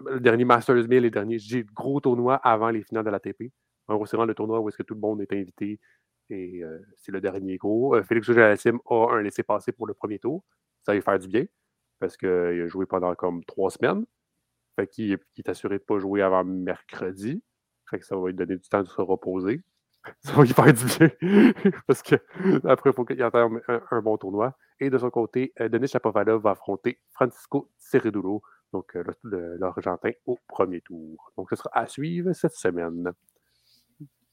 [0.00, 1.38] le dernier Masters 1000, les derniers
[1.74, 3.52] gros tournois avant les finales de la TP.
[3.88, 5.80] En gros, c'est le tournoi où est-ce que tout le monde est invité
[6.30, 7.94] et euh, c'est le dernier gros.
[7.94, 10.44] Euh, Félix auger a un laissé-passer pour le premier tour.
[10.84, 11.44] Ça va lui faire du bien
[12.02, 14.04] parce qu'il a joué pendant comme trois semaines.
[14.74, 17.44] Fait qu'il est assuré de ne pas jouer avant mercredi.
[17.88, 19.60] Fait que ça va lui donner du temps de se reposer.
[20.24, 21.52] Ça va lui faire du bien
[21.86, 22.16] parce que
[22.66, 24.56] après, il faut qu'il attende un, bon tournoi.
[24.80, 28.96] Et de son côté, euh, Denis Chapovalov va affronter Francisco Cerredulo donc
[29.60, 31.30] l'Argentin au premier tour.
[31.36, 33.12] Donc ce sera à suivre cette semaine.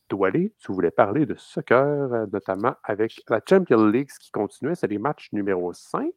[0.10, 4.88] Doualé, tu voulais parler de soccer, euh, notamment avec la Champions League qui continuait, c'est
[4.88, 6.10] les matchs numéro 5.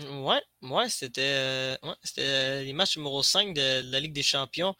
[0.00, 4.74] Ouais, ouais c'était euh, les matchs numéro 5 de, la Ligue des Champions.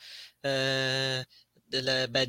[0.46, 1.22] Euh,
[1.68, 2.26] de la, ben,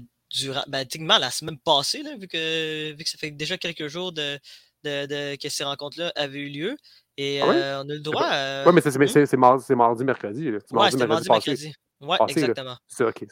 [0.67, 0.85] ben,
[1.19, 4.39] la semaine passée, vu, que, vu que ça fait déjà quelques jours de,
[4.83, 6.77] de, que ces rencontres-là avaient eu lieu.
[7.17, 8.25] Et ah on a le droit.
[8.25, 8.65] À...
[8.67, 9.37] Oui, mais c'est mmh.
[9.37, 10.49] mardi, mardi, mercredi.
[10.49, 11.73] Oui, c'est mardi, mercredi.
[12.01, 12.77] Oui, exactement.
[12.87, 13.25] C'est OK.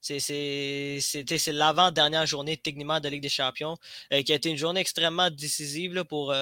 [0.00, 3.76] C'est l'avant-dernière journée techniquement de Ligue des Champions,
[4.10, 6.32] qui a été une journée extrêmement décisive pour,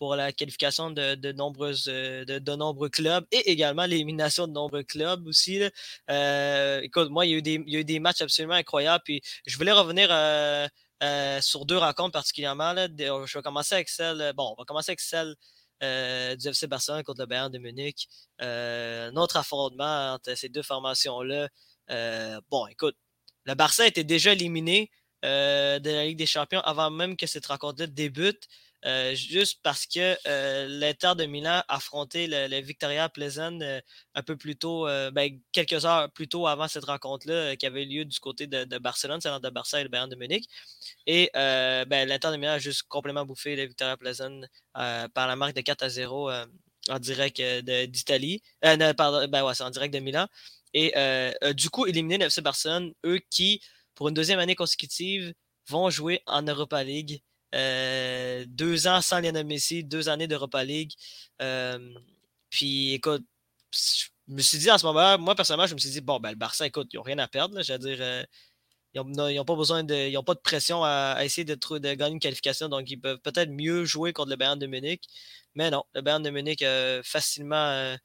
[0.00, 4.82] pour la qualification de, de nombreuses, de, de, nombreux clubs et également l'élimination de nombreux
[4.82, 5.62] clubs aussi.
[6.82, 9.04] écoute, moi, il y, a eu des, il y a eu des matchs absolument incroyables.
[9.04, 10.08] Puis je voulais revenir
[11.42, 12.72] sur deux rencontres particulièrement.
[12.72, 12.88] Là.
[12.98, 14.32] Je vais commencer avec celle.
[14.36, 15.36] Bon, on va commencer avec celle
[15.82, 18.06] euh, du FC Barcelone contre le Bayern de Munich.
[18.42, 21.48] Euh, notre affrontement entre ces deux formations-là.
[21.90, 22.96] Euh, bon, écoute,
[23.46, 24.90] le Barça était déjà éliminé
[25.22, 28.46] de la Ligue des Champions avant même que cette rencontre-là débute.
[28.86, 33.80] Euh, juste parce que euh, l'Inter de Milan affrontait le, le Victoria Pleasant euh,
[34.14, 38.04] un peu plus tôt, ben, quelques heures plus tôt avant cette rencontre-là qui avait lieu
[38.04, 40.46] du côté de, Barcelone, c'est de Barça et le Bayern de Munich.
[41.06, 44.40] Et ben, l'Inter de Milan a juste complètement bouffé le Victoria Pleasant
[44.72, 48.42] par la marque de 4 à 0 en direct d'Italie.
[48.96, 50.26] pardon, ben c'est en direct de Milan.
[50.74, 50.92] Et
[51.54, 53.60] du coup, éliminer le FC Barcelone, eux qui,
[53.94, 55.34] pour une deuxième année consécutive,
[55.68, 57.22] vont jouer en Europa League.
[57.54, 60.92] Euh, deux ans sans Lionel Messi, deux années d'Europa League.
[61.42, 61.94] Euh,
[62.50, 63.24] Puis écoute,
[63.72, 66.30] je me suis dit en ce moment, moi personnellement, je me suis dit, bon, ben
[66.30, 67.62] le Barça, écoute, ils n'ont rien à perdre.
[67.62, 68.24] Je veux dire, euh,
[68.94, 69.02] ils
[69.36, 69.94] n'ont pas besoin de.
[69.94, 73.20] Ils ont pas de pression à, essayer de, de, gagner une qualification, donc ils peuvent
[73.20, 75.04] peut-être mieux jouer contre le Bayern de Munich.
[75.54, 76.64] Mais non, le Bayern de Munich
[77.04, 77.96] facilement,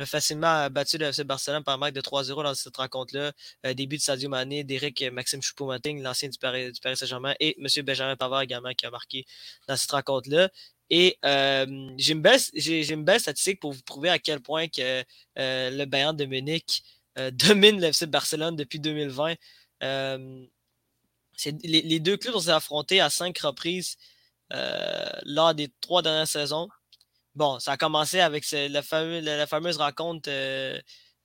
[0.00, 3.32] facilement battu le FC Barcelone par marque de 3-0 dans cette rencontre-là.
[3.66, 7.66] Euh, début de Sadio Mané, d'Eric Maxime Choupo-Moting, l'ancien du Paris, Saint-Germain, et M.
[7.84, 9.24] Benjamin Pavard également qui a marqué
[9.68, 10.50] dans cette rencontre-là.
[10.90, 15.04] Et euh, j'ai une, belle statistique pour vous prouver à quel point que,
[15.38, 16.82] euh, le Bayern de Munich
[17.32, 19.34] domine le FC Barcelone depuis 2020.
[19.80, 23.96] Les, les, deux clubs ont été affrontés à cinq reprises
[25.24, 26.68] lors des trois dernières saisons.
[27.34, 30.78] Bon, ça a commencé avec la, fameuse rencontre euh,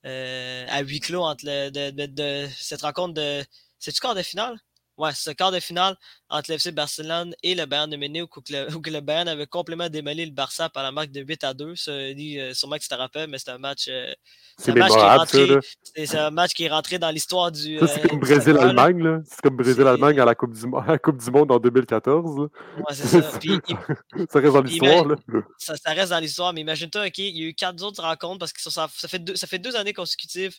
[0.06, 3.44] euh, à huis clos entre de, cette rencontre de.
[3.78, 4.58] C'est-tu quart de finale?
[4.98, 5.96] Ouais, c'est ce quart de finale
[6.28, 8.40] entre l'FC Barcelone et le Bayern de Munich où,
[8.74, 11.76] où, le Bayern avait complètement démoli le Barça par la marque de 8 à 2.
[11.76, 13.86] Ça, euh, sûrement que tu te rappelles, mais c'est un match.
[13.88, 14.12] Euh,
[14.58, 17.78] c'est un, match qui est rentré dans l'histoire du.
[17.86, 19.20] c'est comme Brésil-Allemagne, là.
[19.24, 22.40] C'est comme Brésil-Allemagne à la coupe, du, la coupe du Monde en 2014.
[22.40, 22.48] Ouais,
[22.90, 23.22] c'est ça.
[24.30, 25.14] ça reste dans l'histoire, là.
[25.58, 28.40] Ça, ça, reste dans l'histoire, mais imagine-toi, OK, il y a eu quatre autres rencontres
[28.40, 30.56] parce que ça, ça, fait, deux, ça fait deux années consécutives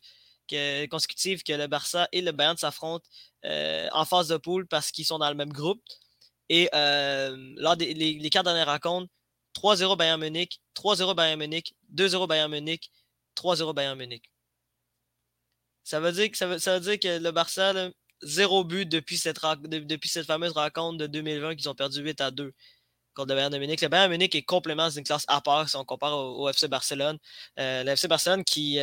[0.50, 3.08] que, consécutives que le Barça et le Bayern s'affrontent
[3.46, 5.82] euh, en phase de poule parce qu'ils sont dans le même groupe.
[6.50, 9.12] Et euh, lors des les, quatre dernières rencontres,
[9.56, 12.92] 3-0 Bayern Munich, 3-0 Bayern Munich, 2-0 Bayern Munich,
[13.36, 14.24] 3-0 Bayern Munich.
[15.84, 17.74] Ça veut dire que, ça veut, dire que le Barça,
[18.22, 22.32] zéro but depuis cette, depuis cette fameuse rencontre de 2020 qu'ils ont perdu 8 à
[22.32, 22.54] 2
[23.14, 23.82] contre le Bayern de Munich.
[23.82, 26.68] Le Bayern Munich est complètement dans une classe à part si on compare au, FC
[26.68, 27.18] Barcelone.
[27.60, 28.80] Euh, le FC Barcelone qui,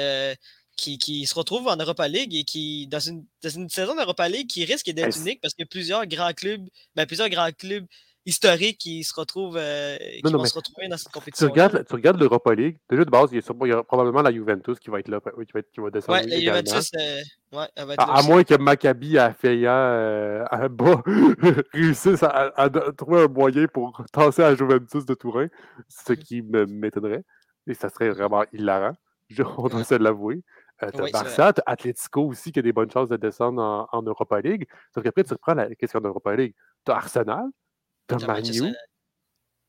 [0.77, 4.49] qui, se retrouve en Europa League et qui, dans une, dans une saison d'Europa League
[4.49, 7.87] qui risque d'être unique parce qu'il y a plusieurs grands clubs, ben, plusieurs grands clubs
[8.27, 11.47] historiques qui se retrouvent, euh, qui vont se retrouver dans cette compétition.
[11.47, 13.83] Tu regardes, tu regardes l'Europa League, déjà de base, il y, a il y, a
[13.85, 16.19] probablement la Juventus qui va être là, qui va, être, qui va descendre.
[16.19, 17.21] Ouais, la Juventus, euh,
[17.53, 21.03] ouais, elle va être à, à moins que Maccabi à Feya euh, à bas
[21.73, 25.47] réussisse à, à, trouver un moyen pour tasser la Juventus de Turin,
[25.89, 26.17] ce mm.
[26.17, 27.23] qui m'étonnerait.
[27.69, 28.93] Et ça serait vraiment hilarant.
[29.57, 30.43] on doit se l'avouer.
[30.83, 34.03] Euh, t'as Barça, t'as Atletico aussi qui a des bonnes chances de descendre en, en
[34.03, 34.69] Europa League.
[34.95, 36.55] Sauf qu'après, tu reprends la question d'Europa League?
[36.85, 37.47] T'as Arsenal,
[38.07, 38.75] t'as Manu,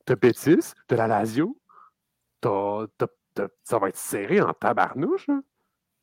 [0.04, 1.58] t'as Betis, t'as la Lazio.
[2.42, 5.28] Ça va être serré en tabarnouche.
[5.28, 5.42] Hein?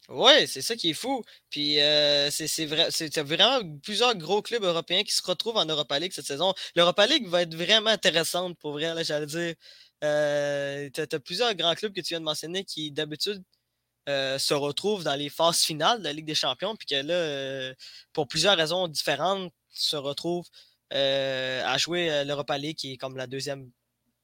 [0.10, 1.24] Oui, c'est ça qui est fou.
[1.50, 5.98] Puis euh, c'est vrai, c'est vraiment plusieurs gros clubs européens qui se retrouvent en Europa
[6.00, 6.54] League cette saison.
[6.76, 9.56] L'Europa League va être vraiment intéressante pour vrai, j'allais dire.
[10.04, 13.44] Euh, tu as, plusieurs grands clubs que tu viens de mentionner qui d'habitude
[14.08, 17.14] euh, se retrouve dans les phases finales de la Ligue des Champions, puis que là,
[17.14, 17.74] euh,
[18.14, 20.46] pour plusieurs raisons différentes, se retrouve
[20.94, 23.72] euh, à jouer l'Europa League, qui est comme la deuxième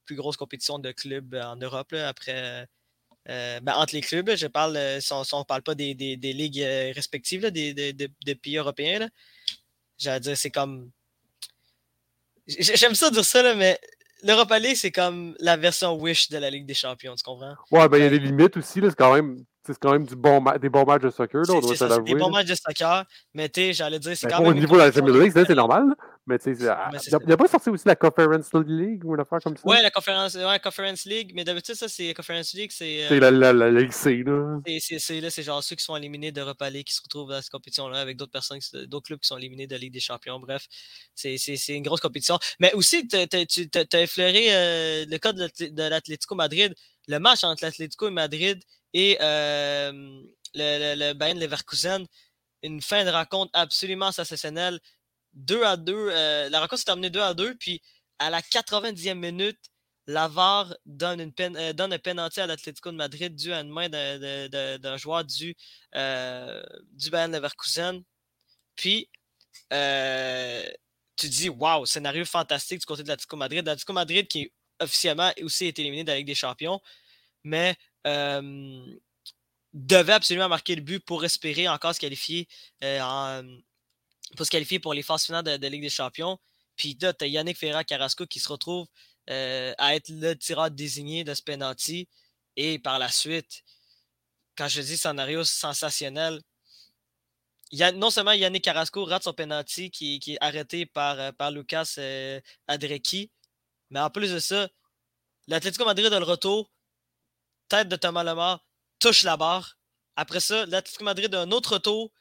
[0.04, 2.66] plus grosse compétition de clubs en Europe, après.
[3.26, 6.64] Ben, entre les clubs, je parle, si on ne parle pas des, ligues
[6.94, 9.08] respectives des, pays européens,
[9.98, 10.90] j'allais dire, c'est comme.
[12.46, 13.78] J'aime ça dire ça, mais
[14.22, 17.54] l'Europa League, c'est comme la version Wish de la Ligue des Champions, tu comprends?
[17.70, 20.16] Ouais, ben il y a des limites aussi, c'est quand même c'est quand même du
[20.16, 23.48] bon des bons matchs de soccer, là, on doit des bons matchs de soccer, mais
[23.48, 24.50] tu j'allais dire, c'est ben, quand même.
[24.50, 25.94] Au niveau de la Champions League, c'est normal,
[26.26, 29.38] mais tu sais, il n'y a, pas sorti aussi la Conference League ou une affaire
[29.40, 29.62] comme ça?
[29.66, 33.06] Ouais, la Conference, ouais, Conference League, mais d'habitude, ça, c'est Conference League, c'est.
[33.08, 34.58] c'est la, la, la, Ligue C, là.
[34.98, 37.52] C'est là, c'est genre ceux qui sont éliminés d'Europa League qui se retrouvent dans cette
[37.52, 40.40] compétition-là avec d'autres personnes, d'autres clubs qui sont éliminés de la Ligue des Champions.
[40.40, 40.66] Bref,
[41.14, 41.36] c'est
[41.68, 42.38] une grosse compétition.
[42.58, 46.74] Mais aussi, tu as effleuré euh, le cas de l'Atlético Madrid.
[47.08, 49.92] Le match entre l'Atlético et Madrid et euh,
[50.54, 52.06] le, le, Bayern Leverkusen.
[52.62, 54.78] Une fin de rencontre absolument sensationnelle.
[55.34, 55.92] 2 à 2.
[55.94, 57.56] Euh, la rencontre s'est terminée 2 à 2.
[57.56, 57.82] Puis
[58.18, 59.58] à la 90e minute,
[60.06, 63.88] Lavar donne, une pen, euh, un penalty à l'Atlético de Madrid dû à une main
[63.88, 65.56] d'un joueur du,
[65.94, 68.02] du Bayern Leverkusen.
[68.76, 69.08] Puis,
[71.16, 73.64] tu dis, waouh, scénario fantastique du côté de l'Atlético Madrid.
[73.64, 76.80] L'Atlético Madrid qui officiellement aussi été éliminé de la Ligue des Champions,
[77.44, 77.76] mais
[79.72, 82.48] devait absolument marquer le but pour espérer encore se qualifier
[82.84, 83.42] euh,
[84.36, 86.38] pour se qualifier pour les phases finales de, la Ligue des Champions.
[86.76, 88.86] Puis là, tu as Yannick Ferra Carrasco qui se retrouve
[89.30, 92.08] euh, à être le tireur désigné de ce penalty.
[92.56, 93.62] Et par la suite,
[94.56, 96.40] quand je dis scénario sensationnel,
[97.94, 101.96] non seulement Yannick Carrasco rate son penalty qui, est arrêté par, euh, par Lucas
[102.68, 103.30] Adreki,
[103.90, 104.68] mais en plus de ça,
[105.46, 106.70] l'Atlético Madrid a le retour
[107.72, 108.62] tête de Thomas Lemar,
[108.98, 109.78] touche la barre.
[110.14, 112.12] Après ça, l'Atlético Madrid a un autre tour.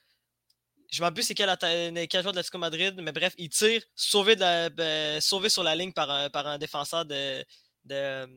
[0.90, 4.38] Je m'en plus c'est quel, quel joueur de l'Atlético Madrid, mais bref, il tire, sauvé,
[4.38, 7.44] de ben, sauvé sur la ligne par un, par un défenseur de,
[7.84, 8.28] de,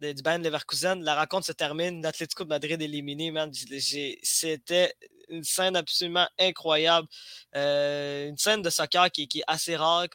[0.00, 1.04] du Bayern Leverkusen.
[1.04, 3.52] La rencontre se termine, l'Atlético de Madrid éliminé, man.
[3.52, 4.92] C'était
[5.28, 7.06] une scène absolument incroyable.
[7.54, 10.06] Euh, une scène de soccer qui, est assez rare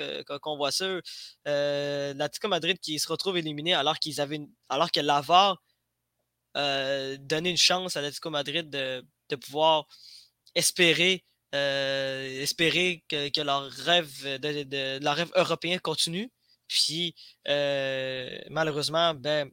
[0.42, 1.00] qu'on voit ça.
[1.48, 5.62] Euh, L'Atlético Madrid qui se retrouve éliminé alors qu'ils avaient alors que l'Avar
[6.56, 9.04] euh, donnait une chance à l'Atlético Madrid de,
[9.36, 9.88] pouvoir
[10.56, 16.32] espérer espérer que, leur rêve de, leur rêve européen continue.
[16.68, 17.16] Puis
[17.46, 19.50] malheureusement, ben,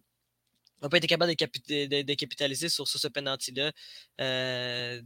[0.83, 3.73] n'a pas été capable de, capitaliser sur, ce penalty-là.
[4.21, 5.01] Euh,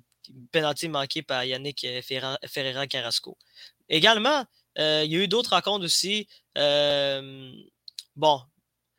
[0.52, 2.02] penalty manqué par Yannick euh,
[2.46, 3.36] Ferreira Carrasco.
[3.88, 4.44] Également,
[4.78, 6.26] euh, il y a eu d'autres rencontres aussi.
[6.58, 7.52] Euh,
[8.16, 8.40] bon,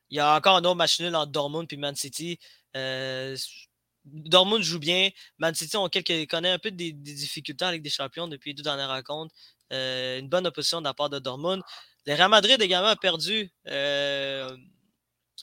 [0.10, 2.40] il y a encore un autre match nul entre Dortmund et Man City.
[4.06, 5.10] Dortmund joue bien.
[5.38, 5.78] Man City
[6.28, 9.34] connaît un peu des, difficultés avec des champions depuis les deux dernières rencontres.
[9.72, 11.62] une bonne opposition de la part de Dortmund.
[12.06, 13.52] Le Real Madrid également a perdu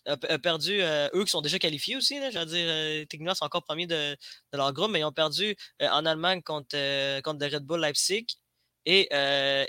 [0.07, 3.45] a, perdu, euh, eux qui sont déjà qualifiés aussi, je veux dire, euh, techniquement, sont
[3.45, 4.17] encore premiers de,
[4.53, 8.27] leur groupe, mais ils ont perdu euh, en Allemagne contre, contre le Red Bull Leipzig.
[8.87, 9.09] Et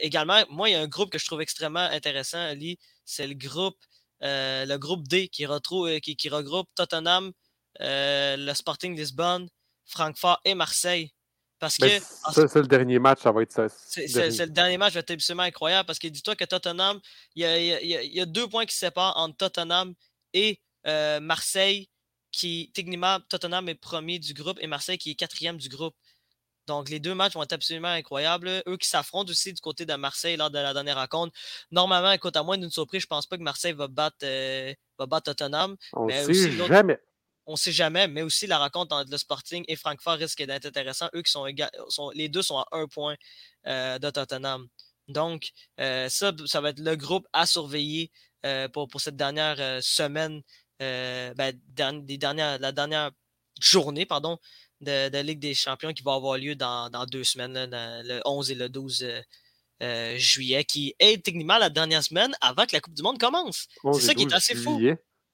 [0.01, 3.33] également, moi, il y a un groupe que je trouve extrêmement intéressant, Ali, c'est le
[3.33, 3.77] groupe,
[4.19, 7.31] le groupe D qui, retrouve, qui regroupe Tottenham,
[7.79, 9.47] le Sporting Lisbonne,
[9.85, 11.11] Francfort et Marseille.
[11.59, 11.87] Parce que.
[11.99, 13.67] Ça, c'est le dernier match, ça va être ça.
[13.69, 16.99] C'est le dernier match, va être absolument incroyable parce que dis-toi que Tottenham,
[17.35, 19.93] il y, a, il, y a, deux points qui séparent entre Tottenham
[20.33, 21.89] et euh, Marseille,
[22.31, 25.95] qui techniquement, Tottenham est premier du groupe et Marseille qui est quatrième du groupe.
[26.67, 28.63] Donc, les deux matchs vont être absolument incroyables.
[28.67, 31.31] Eux qui s'affrontent aussi du côté de Marseille lors de la dernière rencontre.
[31.69, 34.73] Normalement, écoute, à moins d'une surprise, je ne pense pas que Marseille va battre, euh,
[34.97, 35.75] va battre Tottenham.
[35.93, 36.99] On sait jamais.
[37.45, 40.65] On ne sait jamais, mais aussi la rencontre entre le Sporting et Francfort risque d'être
[40.65, 41.09] intéressant.
[41.13, 41.45] Eux qui sont,
[41.89, 43.15] sont, les deux sont à un point
[43.67, 44.67] euh, de Tottenham.
[45.07, 48.11] Donc, ça, ça va être le groupe à surveiller
[48.45, 50.41] euh, pour, pour, cette dernière euh, semaine,
[50.81, 51.51] euh, ben,
[52.03, 53.09] des dernières, la dernière
[53.59, 54.37] journée pardon,
[54.81, 58.51] de, de, Ligue des Champions qui va avoir lieu dans, dans deux semaines, le 11
[58.51, 59.07] et le 12
[60.17, 63.67] juillet, qui est techniquement la dernière semaine avant que la Coupe du Monde commence.
[63.93, 64.79] C'est ça qui est assez fou.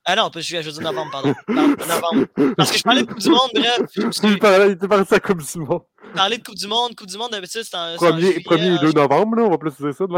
[0.06, 1.36] Ah non, je veux dire novembre, pardon.
[1.48, 2.56] novembre.
[2.58, 3.82] Parce que je parlais de Coupe du Monde, bref.
[3.94, 5.82] Tu parlais de Coupe du Monde.
[6.16, 7.96] Parler de Coupe du Monde, Coupe du Monde, d'habitude, c'est en.
[7.96, 10.06] Premier, premier et 2 novembre, là, on va préciser ça.
[10.06, 10.14] De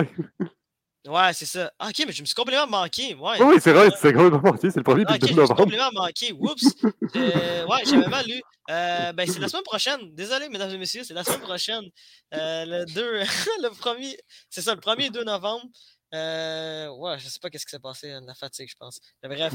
[1.06, 1.69] Ouais, c'est ça.
[1.80, 3.13] Ah, ok, mais je me suis complètement manqué.
[3.15, 4.72] Ouais, oui, c'est vrai, c'est complètement manqué.
[4.72, 5.48] C'est le premier ah, okay, de novembre.
[5.48, 6.32] Je me suis complètement manqué.
[6.32, 6.76] Oups.
[7.17, 8.41] euh, ouais, j'avais mal lu.
[8.69, 10.00] Euh, ben, c'est la semaine prochaine.
[10.13, 11.84] Désolé, mesdames et messieurs, c'est la semaine prochaine.
[12.34, 13.19] Euh, le 2,
[13.63, 14.17] le premier,
[14.50, 15.65] c'est ça, le 1er 2 novembre.
[16.13, 18.99] Euh, ouais, je sais pas qu'est-ce qui s'est passé, hein, la fatigue, je pense.
[19.23, 19.54] Mais bref,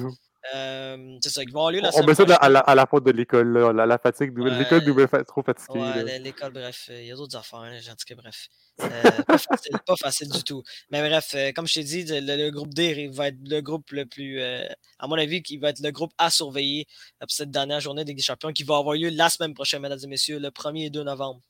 [0.55, 3.05] euh, c'est ça, ils vont aller la On met ça à la, à la faute
[3.05, 4.37] de l'école, la, la, fatigue.
[4.37, 5.79] L'école nous met trop fatigué.
[5.79, 8.49] Ouais, l'école, bref, il y a d'autres affaires, hein, tout cas, bref.
[8.81, 10.63] Euh, pas, facile, pas facile du tout.
[10.91, 14.07] Mais bref, euh, comme je t'ai dit, le, groupe D va être le groupe le
[14.07, 14.67] plus, euh,
[14.99, 16.87] à mon avis, qui va être le groupe à surveiller
[17.21, 20.07] pour cette dernière journée des Champions qui va avoir lieu la semaine prochaine, mesdames et
[20.09, 21.41] messieurs, le 1er et 2 novembre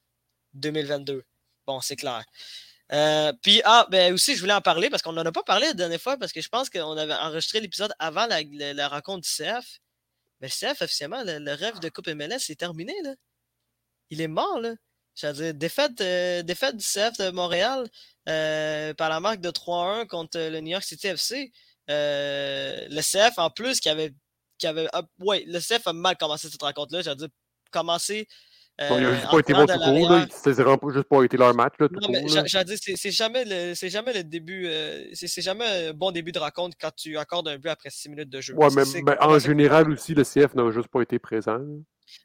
[0.54, 1.24] 2022.
[1.66, 2.24] Bon, c'est clair.
[2.92, 5.66] Euh, puis, ah, ben aussi, je voulais en parler parce qu'on n'en a pas parlé
[5.66, 9.28] la dernière fois parce que je pense qu'on avait enregistré l'épisode avant la, rencontre du
[9.28, 9.80] CF.
[10.40, 13.14] Mais le CF, officiellement, le, rêve de Coupe MLS est terminé, là.
[14.10, 14.74] Il est mort, là.
[15.14, 17.88] C'est-à-dire, défaite, euh, défaite du CF de Montréal
[18.28, 21.52] euh, par la marque de 3-1 contre le New York City FC.
[21.88, 24.14] le CF, en plus, qui avait.
[24.58, 27.02] Qui avait ah, ouais, le CF a mal commencé cette rencontre-là.
[27.02, 27.28] C'est-à-dire,
[27.70, 28.28] commencer
[28.80, 30.18] ils n'ont juste pas été bons tout court.
[30.30, 31.74] C'est juste pas été leur match.
[31.78, 34.66] Là, tout non, mais c'est jamais, le, jamais le début.
[34.66, 38.08] Euh, c'est jamais un bon début de rencontre quand tu accordes un but après 6
[38.10, 38.54] minutes de jeu.
[38.54, 41.58] Ouais, mais, en général aussi, le CF n'a juste pas été présent.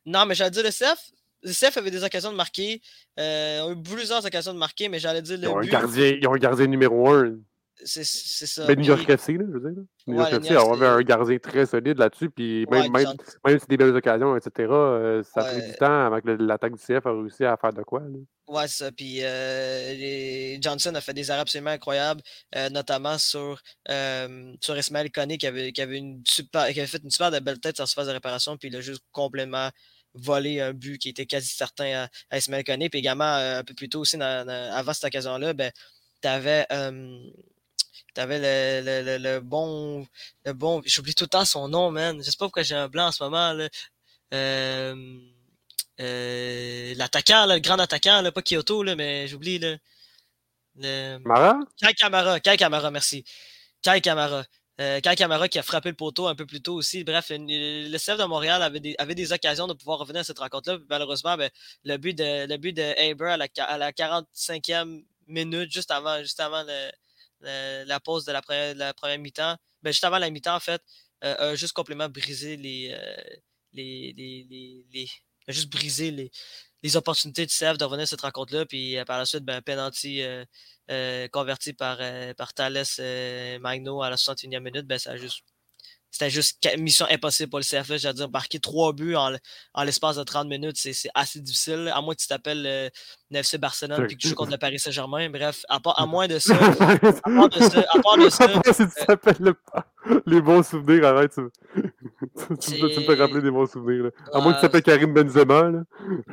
[0.05, 1.11] Non, mais j'allais dire le CF.
[1.45, 2.81] Le CF avait des occasions de marquer.
[3.19, 5.67] Euh, a eu plusieurs occasions de marquer, mais j'allais dire le ils ont but.
[5.67, 7.35] Un gardien, ils ont un gardien numéro 1.
[7.85, 8.65] C'est ça.
[8.67, 9.83] Mais New York FC, là, je veux dire.
[10.07, 13.13] New York FC, on avait un gardien très solide là-dessus, puis même, même,
[13.45, 16.73] même, si des belles occasions, etc., euh, ça a pris du temps avant que l'attaque
[16.73, 18.01] du CF a réussi à faire de quoi.
[18.47, 18.91] Ouais, ça.
[18.91, 22.21] Puis euh, Johnson a fait des arrêts absolument incroyables,
[22.55, 23.61] euh, notamment sur,
[24.61, 27.59] sur Ismaël Koné qui avait, qui, avait une super, qui avait fait une super belle
[27.59, 29.69] tête sur phase de réparation, puis il a juste complètement
[30.15, 32.89] volé un but qui était quasi certain à, Ismaël Koné.
[32.89, 35.71] Puis également, un peu plus tôt aussi, avant cette occasion-là, ben,
[36.21, 36.65] tu avais
[38.13, 40.07] T'avais le, le, le, bon.
[40.45, 40.81] Le bon.
[40.85, 42.17] J'oublie tout le temps son nom, man.
[42.23, 43.53] Je sais pas pourquoi j'ai un blanc en ce moment.
[43.53, 43.69] Là.
[44.33, 44.95] Euh,
[45.99, 49.59] euh, l'attaquant, le grand attaquant, là, pas Kyoto, là, mais j'oublie.
[49.59, 49.77] Là,
[50.75, 51.19] le...
[51.23, 51.59] Mara?
[51.77, 53.23] Kai Kamara, Kai Kamara, merci.
[53.81, 54.43] Kai Kamara.
[54.81, 57.03] Euh, Kai Kamara qui a frappé le poteau un peu plus tôt aussi.
[57.03, 60.39] Bref, le CF de Montréal avait des, avait des occasions de pouvoir revenir à cette
[60.39, 60.79] rencontre-là.
[60.89, 61.51] Malheureusement, ben,
[61.83, 66.19] le but de, le but de Haber à la, à la 45e minute, juste avant,
[66.19, 66.89] juste avant le,
[67.43, 70.81] la pause de la première, mi-temps, ben, juste avant la mi-temps, en fait,
[71.21, 72.95] a juste complètement brisé les,
[73.73, 75.07] les, les, les,
[75.47, 75.73] juste
[76.81, 78.65] les, opportunités de CF de revenir à cette rencontre-là.
[78.65, 80.21] Puis par la suite, ben, penalty
[81.31, 81.99] converti par,
[82.37, 82.85] par Thales
[83.61, 85.43] Magno à la 61e minute, ben, ça a juste
[86.13, 87.97] c'était juste mission impossible pour le CFL.
[87.97, 89.31] J'allais dire, marquer trois buts en,
[89.83, 91.91] l'espace de 30 minutes, c'est assez difficile.
[91.91, 92.89] À moins que tu t'appelles euh,
[93.31, 95.27] NFC Barcelone et que tu joues contre le Paris Saint-Germain.
[95.31, 96.55] Bref, à, part, à moins de ça.
[96.63, 97.83] à part de ça.
[97.91, 98.47] À part de ça.
[98.73, 99.53] si tu t'appelles
[100.27, 101.33] les bons souvenirs, arrête.
[101.33, 101.41] Tu,
[102.59, 104.05] tu, me fais rappeler des bons souvenirs.
[104.05, 104.09] Là.
[104.33, 105.69] À moins que tu Karim Benzema.
[105.69, 105.83] Là.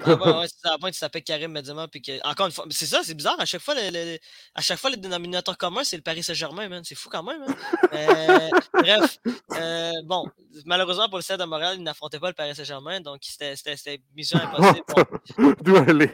[0.05, 1.89] Ah, ouais, à moins que tu t'appelles Karim Benzema.
[1.89, 3.37] Puis que, encore une fois, c'est ça, c'est bizarre.
[3.39, 4.19] À chaque fois, le,
[4.55, 7.43] à chaque fois, le dénominateur commun, c'est le Paris Saint-Germain, C'est fou quand même.
[7.47, 7.55] Hein.
[7.93, 9.19] Euh, bref,
[9.57, 10.27] euh, bon,
[10.67, 13.01] malheureusement pour le Stade de Montréal, il n'affrontait pas le Paris Saint-Germain.
[13.01, 15.57] Donc, c'était mission impossible.
[15.63, 16.11] D'où aller?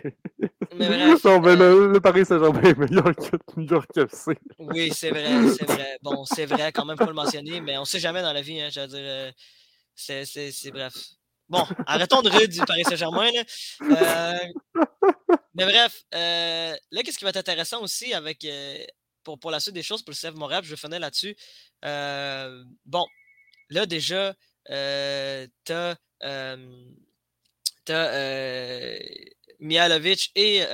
[0.75, 4.39] Mais bref, non, mais euh, le, Paris Saint-Germain est meilleur que New York FC.
[4.59, 5.99] Oui, c'est vrai, c'est vrai.
[6.03, 8.43] Bon, c'est vrai, quand même, faut le mentionner, mais on ne sait jamais dans la
[8.43, 8.61] vie.
[8.61, 9.33] Hein, je veux dire,
[9.97, 10.95] c'est bref.
[11.49, 13.31] Bon, arrêtons de rire du Paris Saint-Germain.
[13.83, 14.39] Euh,
[15.55, 18.85] mais bref, euh, là, qu'est-ce qui va être intéressant aussi avec euh,
[19.23, 21.37] pour, la suite des choses pour le CF Montréal, je finir là-dessus.
[21.83, 23.07] bon,
[23.71, 24.35] là déjà,
[24.67, 24.73] tu
[25.73, 25.97] as,
[26.29, 26.57] as
[29.61, 30.65] Mialovic et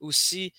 [0.00, 0.52] aussi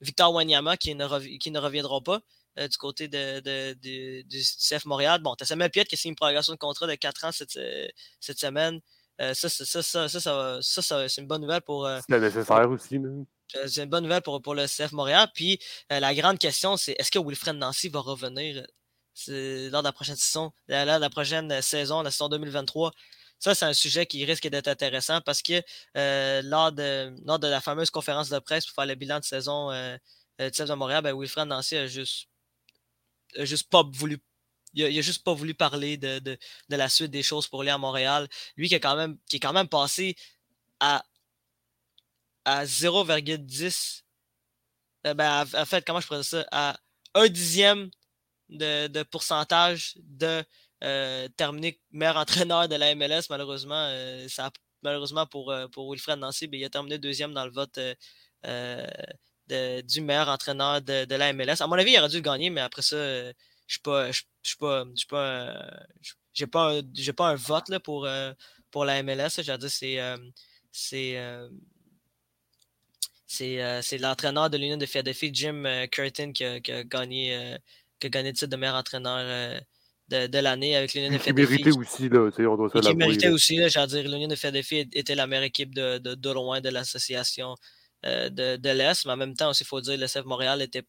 [0.00, 2.22] Victor Wanyama qui ne, qui ne reviendront pas.
[2.58, 3.74] Euh, du côté de,
[4.22, 5.20] du CF Montréal.
[5.20, 7.32] Bon, tu as Samuel Piet qui a signé une prolongation de contrat de 4 ans
[7.32, 7.86] cette, euh,
[8.18, 8.80] cette semaine.
[9.20, 11.86] Euh, ça, ça, ça, ça, ça, c'est une bonne nouvelle pour.
[12.08, 12.98] c'est nécessaire aussi.
[13.66, 15.28] C'est une bonne nouvelle pour, pour le CF Montréal.
[15.34, 15.58] Puis
[15.90, 18.66] la grande question, c'est est-ce que Wilfred Nancy va revenir
[19.28, 22.90] lors de la prochaine saison, lors de la prochaine saison, la saison 2023?
[23.38, 25.62] Ça, c'est un sujet qui risque d'être intéressant parce que
[26.42, 29.70] lors, de, lors de la fameuse conférence de presse pour faire le bilan de saison
[30.38, 32.28] du CF de Montréal, ben, Wilfred Nancy a juste
[33.44, 34.18] juste pas voulu.
[34.74, 36.36] Il a, juste pas voulu parler de, de,
[36.68, 38.28] la suite des choses pour aller à Montréal.
[38.56, 40.16] Lui qui, a quand même, qui est quand même passé
[40.80, 41.02] à,
[42.44, 44.02] à 0,10.
[45.06, 46.46] Euh, ben, en fait, comment je pourrais ça?
[46.52, 46.76] À
[47.14, 47.90] un dixième
[48.50, 50.44] de, de pourcentage de
[50.84, 53.22] euh, terminer meilleur entraîneur de la MLS.
[53.30, 54.50] Malheureusement, euh, ça
[54.82, 57.78] malheureusement pour, pour Wilfred Nancy, ben, il a terminé deuxième dans le vote
[59.48, 61.60] du meilleur entraîneur de, de, la MLS.
[61.60, 62.96] À mon avis, il aurait dû le gagner, mais après ça,
[63.66, 64.10] je suis pas.
[64.10, 64.84] Je suis pas.
[64.94, 65.52] Je suis pas.
[66.32, 66.82] J'ai pas, un,
[67.14, 68.32] pas un vote là, pour, euh,
[68.70, 69.40] pour la MLS.
[69.42, 70.00] J'ai dire, c'est.
[70.00, 70.16] Euh,
[70.70, 71.18] c'est.
[71.18, 71.48] Euh,
[73.28, 77.58] c'est l'entraîneur de l'Union de Philadelphie, Jim Curtin, qui a, qui a gagné,
[77.98, 79.60] qui a gagné le titre de meilleur entraîneur
[80.08, 81.56] de, de l'année avec l'Union de Philadelphie.
[81.56, 85.16] Qui méritait aussi, là, on doit Qui méritait aussi, là, dire, l'Union de Philadelphie était
[85.16, 87.56] la meilleure équipe de, de, de loin de l'association
[88.06, 90.84] euh, de, l'Est, mais en même temps, il faut dire, le CF Montréal était.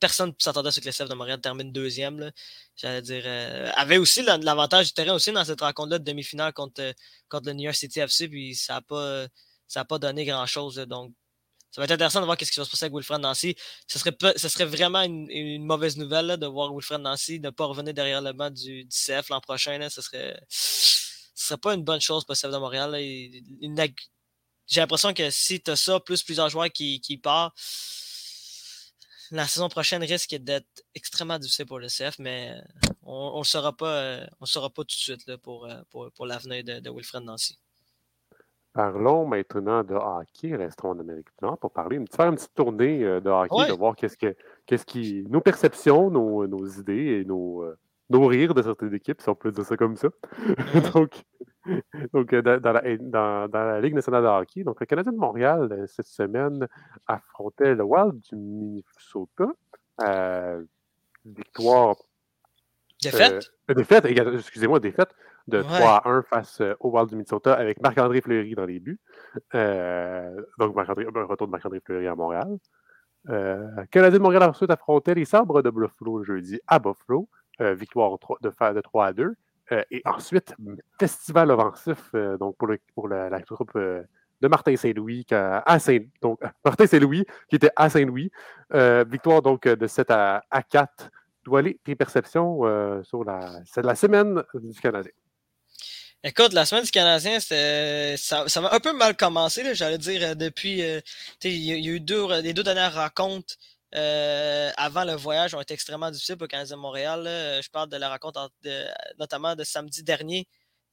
[0.00, 2.30] personne ne s'attendait à ce que le CF de Montréal termine deuxième.
[2.76, 3.22] J'allais dire.
[3.26, 6.92] Euh, avait aussi l'avantage du terrain aussi dans cette rencontre-là de demi-finale contre, euh,
[7.28, 9.26] contre le New York City FC, puis ça n'a pas,
[9.88, 10.76] pas donné grand-chose.
[10.76, 11.12] Donc,
[11.70, 13.54] ça va être intéressant de voir ce qui va se passer avec Wilfred Nancy.
[13.86, 17.92] Ce serait, ce serait vraiment une, mauvaise nouvelle de voir Wilfred Nancy ne pas revenir
[17.94, 19.86] derrière le banc du, CF l'an prochain.
[19.90, 20.40] ce serait.
[20.48, 22.96] Ce serait pas une bonne chose pour le CF de Montréal.
[23.60, 23.78] Une,
[24.68, 27.56] j'ai l'impression que si tu as ça, plus plusieurs joueurs qui, qui partent,
[29.30, 32.54] la saison prochaine risque d'être extrêmement difficile pour le CF, mais
[33.02, 35.74] on ne le saura pas, euh, on saura pas tout de suite là, pour, euh,
[35.90, 37.58] pour, pour l'avenir de, de, Wilfred Nancy.
[38.72, 43.02] Parlons maintenant de hockey, restons en Amérique du Nord pour parler, faire une petite tournée
[43.02, 45.24] euh, de hockey, de voir qu'est-ce que qu'est-ce qui.
[45.28, 47.64] nos perceptions, nos, nos idées et nos,
[48.10, 50.08] nos rires de certaines équipes, si on peut dire ça comme ça.
[50.94, 51.22] Donc,
[52.12, 55.18] donc, euh, dans, la, dans, dans, la, Ligue nationale de hockey, donc le Canadien de
[55.18, 56.66] Montréal, euh, cette semaine,
[57.06, 59.52] affrontait le Wild du Minnesota.
[60.02, 60.62] Euh,
[61.24, 61.96] victoire.
[63.02, 63.52] Défaite?
[63.70, 65.10] Euh, défaite, excusez-moi, défaite
[65.46, 69.00] de 3 à 1 face au Wild du Minnesota avec Marc-André Fleury dans les buts.
[69.54, 72.58] donc, un retour de Marc-André Fleury à Montréal.
[73.90, 77.28] Canadien de Montréal ensuite affrontait les Sabres de Buffalo jeudi à Buffalo.
[77.60, 79.34] victoire de, de 3 à 2.
[79.72, 80.54] Euh, et ensuite,
[80.98, 84.02] festival offensif euh, donc pour, la, troupe euh,
[84.40, 88.30] de Martin Saint-Louis à Saint, donc Martin Saint-Louis qui était à Saint-Louis.
[89.06, 91.10] victoire donc de 7 à, 4.
[91.44, 92.60] Dois aller tes perceptions
[93.04, 95.12] sur la, la semaine du Canadien?
[96.24, 100.82] Écoute, la semaine du Canadien, ça, m'a un peu mal commencé, j'allais dire, depuis.
[101.44, 103.56] il y, a eu deux, les deux dernières rencontres
[103.94, 107.22] euh, avant le voyage ont été extrêmement difficiles pour le Canadien de Montréal.
[107.24, 108.50] Je parle de la rencontre
[109.18, 110.46] notamment de samedi dernier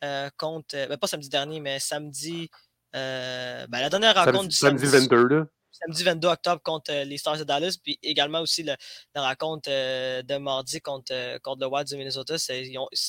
[0.03, 0.75] euh, contre.
[0.87, 2.49] Ben, pas samedi dernier, mais samedi.
[2.95, 5.45] Euh, ben, la dernière rencontre samedi, du samedi 22, là.
[5.71, 8.77] samedi 22 octobre contre les Stars de Dallas, puis également aussi la
[9.15, 12.37] rencontre de mardi contre, contre le Wild du Minnesota.
[12.37, 12.53] ça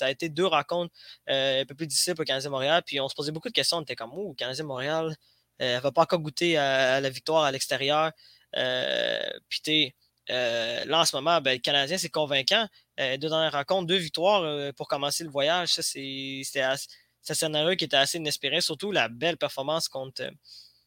[0.06, 0.92] a été deux rencontres
[1.28, 3.76] un peu plus difficiles pour le Canadien Montréal, puis on se posait beaucoup de questions.
[3.76, 5.14] On était comme, oh, le Canadien Montréal,
[5.58, 8.10] elle va pas encore goûter à, la victoire à l'extérieur.
[8.52, 9.94] Puis
[10.28, 12.66] là, en ce moment, ben, le Canadien, c'est convaincant.
[12.98, 15.68] deux dernières rencontres, deux victoires pour commencer le voyage.
[15.74, 20.22] Ça, c'est un scénario qui était assez inespéré, surtout la belle performance contre,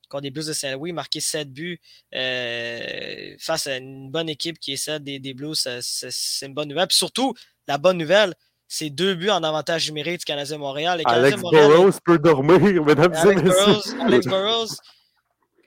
[0.10, 1.80] contre les Blues de Saint-Louis, marqué 7 buts
[2.16, 5.68] euh, face à une bonne équipe qui est celle des, Blues.
[5.82, 6.88] C'est une bonne nouvelle.
[6.88, 7.34] Puis surtout,
[7.68, 8.34] la bonne nouvelle,
[8.68, 11.02] c'est deux buts en avantage numérique du Canadien Montréal.
[11.06, 11.42] Alex
[12.04, 14.02] peut dormir, mesdames et messieurs.
[14.02, 14.76] Alex Burrows,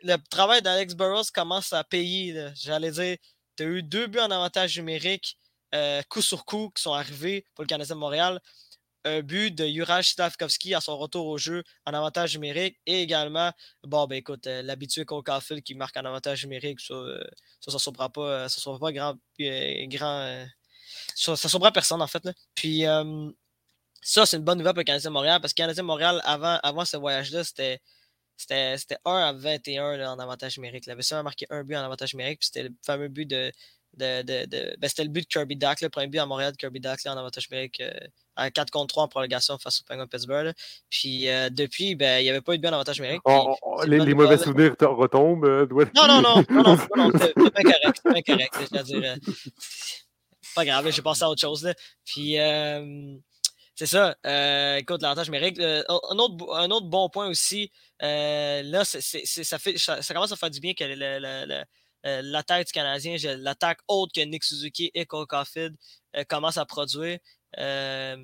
[0.03, 2.49] le travail d'Alex Burrows commence à payer.
[2.55, 3.17] J'allais dire,
[3.57, 5.39] tu as eu deux buts en avantage numérique,
[5.75, 8.41] euh, coup sur coup, qui sont arrivés pour le Canadien Montréal
[9.05, 13.53] un but de Juraj Stavkovski à son retour au jeu en avantage numérique et également,
[13.85, 17.23] bon, ben écoute, euh, l'habitué Cole Caulfield qui marque en avantage numérique, ça, euh,
[17.61, 19.17] ça, ne pas, euh, ça pas grand.
[19.39, 20.47] grand
[21.15, 22.23] ça, ça personne en fait.
[22.55, 22.85] Puis,
[24.05, 26.59] ça, c'est une bonne nouvelle pour le Canadien Montréal parce que le Canadien Montréal, avant,
[26.63, 27.81] avant ce voyage-là, c'était.
[28.49, 30.85] C'était 1 à 21 en avantage numérique.
[30.87, 33.53] Il avait seulement marqué un but en avantage numérique, puis c'était le fameux but de,
[33.97, 36.57] de, de, ben, c'était le but de Kirby Duck, le premier but à Montréal de
[36.57, 37.83] Kirby Duck en avantage numérique
[38.37, 40.53] à 4 contre 3 en prolongation face au Penguin Pittsburgh.
[40.91, 43.23] Puis euh, depuis, ben, il n'y avait pas eu de bien avantage numérique.
[43.25, 45.45] Oh, oh, les, les mauvais souvenirs retombent.
[45.45, 48.01] Euh, non, non, non, non, non, non, c'est bien correct.
[48.03, 48.55] C'est bien correct.
[48.59, 49.17] C'est-à-dire, euh,
[50.55, 51.65] pas grave, j'ai passé à autre chose.
[51.65, 51.75] Là.
[52.05, 52.37] Puis
[53.75, 54.17] c'est ça.
[54.79, 55.59] écoute, l'avantage numérique.
[55.61, 57.71] un, autre, un autre bon point aussi,
[58.01, 59.59] là, c'est, ça,
[60.15, 60.85] commence à faire du bien que
[62.05, 65.77] l'attaque du Canadien, l'attaque autre que Nick Suzuki et Cole Caulfield
[66.29, 67.19] commence à produire.
[67.59, 68.17] Euh,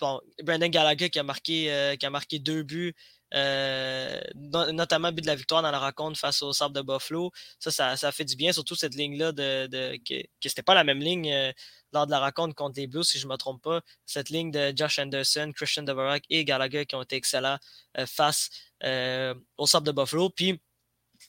[0.00, 2.94] bon, Brandon Gallagher qui a marqué, euh, qui a marqué deux buts,
[3.34, 7.30] euh, notamment but de la victoire dans la rencontre face au Sable de Buffalo.
[7.58, 11.00] Ça, ça, fait du bien, surtout cette ligne-là de, de, que, que pas la même
[11.00, 11.52] ligne
[11.92, 13.80] lors de la rencontre contre les Blues, si je ne me trompe pas.
[14.06, 17.58] Cette ligne de Josh Anderson, Christian Dvorak et Gallagher qui ont été excellents
[18.06, 18.50] face
[18.82, 20.30] au Sable de Buffalo.
[20.30, 20.60] Puis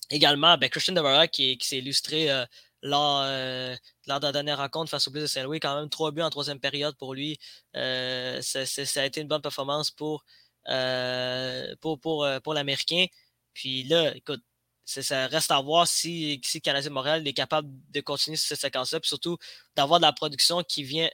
[0.09, 3.75] également, ben, Christian Dvorak qui, qui s'est illustré euh,
[4.07, 5.59] lors, de la dernière rencontre face au Blues de Saint-Louis.
[5.59, 7.39] Quand même trois buts en troisième période pour lui.
[7.75, 10.23] Euh, ça, a été une bonne performance pour,
[10.69, 13.05] euh, pour, pour, pour l'Américain.
[13.53, 14.41] Puis là, écoute,
[14.85, 18.99] ça reste à voir si, si Canadien Montréal est capable de continuer sur cette séquence-là,
[18.99, 19.37] puis surtout
[19.75, 21.09] d'avoir de la production qui vient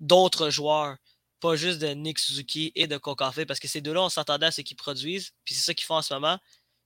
[0.00, 0.96] d'autres joueurs,
[1.40, 4.50] pas juste de Nick Suzuki et de Kokafe, parce que ces deux-là, on s'attendait à
[4.50, 6.38] ce qu'ils produisent, puis c'est ça qu'ils font en ce moment.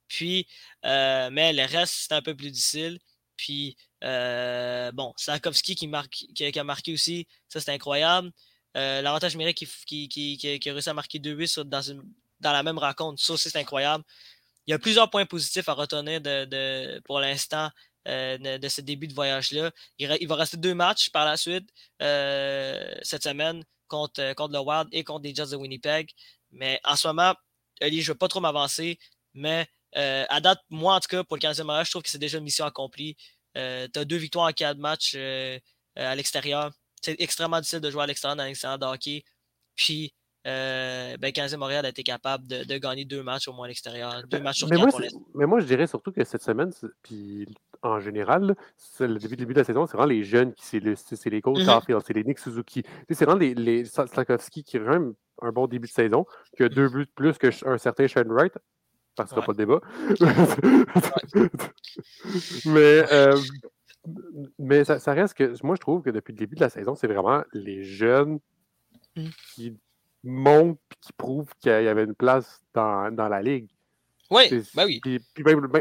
[0.09, 0.47] Puis,
[0.83, 2.99] mais le reste, c'est un peu plus difficile.
[3.37, 8.31] Puis, euh, bon, Sarkovski qui, marque, qui, a marqué aussi, ça c'est incroyable.
[8.77, 11.83] Euh, l'avantage numérique qui, qui, a réussi à marquer deux buts dans,
[12.41, 14.05] dans la même rencontre, ça aussi c'est incroyable.
[14.67, 17.71] Il y a plusieurs points positifs à retenir de, pour l'instant
[18.09, 19.71] euh, de, ce début de voyage-là.
[19.99, 21.69] Il, va rester deux matchs par la suite
[22.01, 26.11] cette semaine contre, contre le Wild et contre les Jets de Winnipeg.
[26.51, 27.35] Mais en ce moment,
[27.81, 28.99] Ali, je ne veux pas trop m'avancer,
[29.35, 32.11] mais euh, à date, moi, en tout cas, pour le 15e match, je trouve que
[32.11, 33.17] c'est déjà une mission accomplie.
[33.57, 35.59] Euh, tu as deux victoires en quatre matchs euh,
[35.97, 36.73] à l'extérieur.
[37.05, 39.25] C'est extrêmement difficile de jouer à l'extérieur dans l'extérieur de hockey.
[39.77, 44.23] Puis, ben, 15e Montréal a été capable de, gagner deux matchs au moins à l'extérieur.
[44.27, 44.89] Deux matchs sur mais moi,
[45.35, 46.71] mais moi, je dirais surtout que cette semaine,
[47.03, 47.47] puis
[47.83, 48.55] en général,
[49.01, 52.01] le début, début de la saison, c'est vraiment les jeunes qui c'est les Cole mm
[52.07, 52.83] c'est les Nick Suzuki.
[53.11, 56.25] C'est vraiment les, les qui ont un, bon début de saison,
[56.57, 58.55] qui a deux buts de plus qu'un certain Shane Wright
[59.17, 59.81] ça sera pas de débat.
[62.65, 63.39] mais euh,
[64.59, 67.07] mais ça, reste que moi je trouve que depuis le début de la saison, c'est
[67.07, 68.39] vraiment les jeunes
[69.17, 69.27] mm.
[69.55, 69.77] qui
[70.23, 73.69] montent et qui prouvent qu'il y avait une place dans, dans la ligue.
[74.31, 75.01] Oui, ben oui.
[75.03, 75.21] Puis,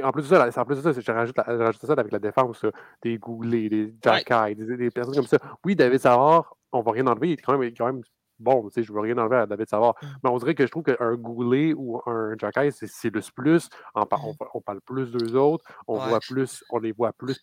[0.04, 1.36] en plus de ça, en plus de ça, je rajoute,
[1.82, 2.66] ça avec la défense,
[3.02, 5.38] des Goulet, des Jack des, des, personnes comme ça.
[5.64, 8.02] Oui, David Savard, on va rien enlever, il est quand même, quand même
[8.40, 9.96] bon, tu sais, je veux rien enlever à David Savard.
[10.02, 10.08] Mmh.
[10.24, 13.70] Mais on dirait que je trouve qu'un Goulet ou un Jack c'est le plus.
[13.96, 14.36] On, mmh.
[14.54, 17.40] on, parle plus d'eux autres, on voit plus, on les voit plus,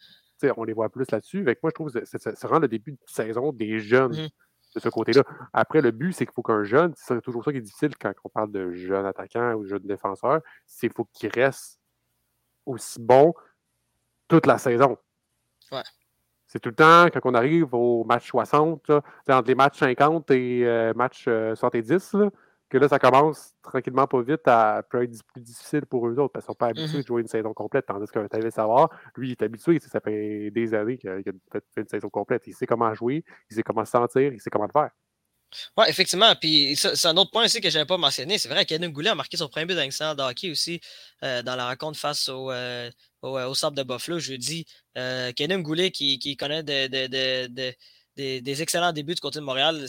[0.57, 1.41] on les voit plus là-dessus.
[1.41, 4.13] Avec moi, je trouve que c'est vraiment le début de saison des jeunes.
[4.13, 4.29] Mmh.
[4.77, 5.25] de ce côté-là.
[5.53, 8.13] Après, le but, c'est qu'il faut qu'un jeune, c'est toujours ça qui est difficile quand
[8.25, 11.81] on parle de jeune attaquant ou jeune défenseur, c'est qu'il faut qu'il reste
[12.67, 13.35] aussi bon
[14.29, 14.97] toute la saison.
[15.73, 15.83] Ouais.
[16.47, 20.67] C'est tout le temps, quand on arrive au match 60, entre les matchs 50 et
[20.67, 22.31] euh, match 70, euh,
[22.71, 26.33] que là, ça commence tranquillement pas vite à peut être plus difficile pour eux autres
[26.33, 27.87] parce qu'ils ne sont pas habitués mmh de jouer une saison complète.
[27.87, 31.21] Tandis qu'un David Savoir, lui, il est habitué, ça fait des années qu'il a
[31.53, 32.47] fait une saison complète.
[32.47, 34.91] Il sait comment jouer, il sait comment se sentir, il sait comment le faire.
[35.77, 36.35] Oui, effectivement.
[36.37, 38.39] Puis c'est un autre point aussi que je n'avais pas mentionné.
[38.39, 40.81] C'est vrai qu'Adam Goulet a marqué son premier but d'incident de hockey aussi
[41.25, 42.91] euh, dans la rencontre face au, euh,
[43.23, 44.67] au, au, Sable de Buffalo jeudi.
[44.97, 47.75] Euh, Kenan Goulet qui, qui connaît de, de, de,
[48.41, 49.87] des, excellents débuts du côté de Montréal.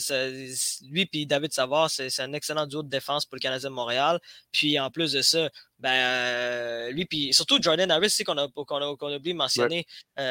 [0.82, 4.20] lui et David Savard, c'est un excellent duo de défense pour le Canadien de Montréal.
[4.52, 8.90] Puis en plus de ça, ben, euh, lui, puis surtout Jordan Harris, qu'on a, a,
[8.90, 9.86] oublié de mentionner.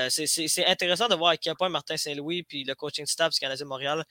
[0.09, 3.65] c'est intéressant de voir à quel point Martin Saint-Louis puis le coaching staff du Canadien
[3.65, 4.03] de Montréal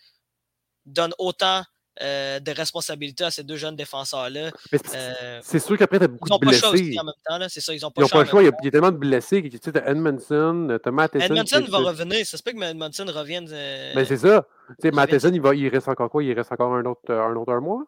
[0.86, 1.64] donne autant
[2.03, 4.51] euh, de responsabilités à ces deux jeunes défenseurs-là.
[4.95, 6.78] Euh, c'est sûr qu'après, tu as beaucoup de blessés.
[6.78, 8.43] Ils n'ont pas le choix Ils n'ont pas, le choix.
[8.43, 9.43] Il y, a, tellement de blessés.
[9.43, 11.26] Tu sais, as Edmondson, tu as Matheson.
[11.26, 12.24] Edmondson va revenir.
[12.24, 13.49] Ça se peut que Edmondson revienne.
[13.51, 13.95] Euh...
[13.95, 14.47] Ben, c'est ça.
[14.68, 16.24] Tu sais, Matheson, il, va, il reste encore quoi?
[16.24, 17.84] Il reste encore un autre un, autre un mois?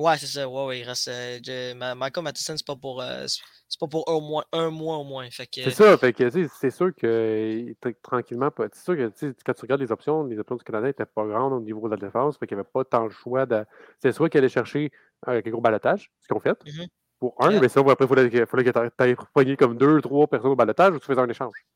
[0.00, 0.48] Ouais, c'est ça.
[0.48, 1.08] Ouais, ouais, il reste.
[1.08, 3.02] Euh, Michael Matheson, c'est pas pour.
[3.02, 3.26] Euh,
[3.68, 5.28] c'est pas pour un mois, un mois au moins.
[5.30, 9.12] C'est ça, fait que c'est sûr que tranquillement, c'est sûr que
[9.44, 11.94] quand tu regardes les options, les options du Canada n'étaient pas grandes au niveau de
[11.94, 13.64] la défense, fait qu'il n'y avait pas tant de choix de.
[13.98, 14.90] C'est soit qu'elle allait chercher
[15.26, 16.88] un gros balotage, ce qu'on fait, mm-hmm.
[17.18, 20.52] pour un, mais sinon après, il fallait, que tu ailles pogner comme deux, trois personnes
[20.52, 21.66] au balotage ou tu faisais un échange.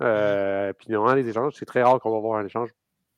[0.00, 0.04] Mm-hmm.
[0.06, 2.70] Euh, puis normalement, les échanges, c'est très rare qu'on va avoir un échange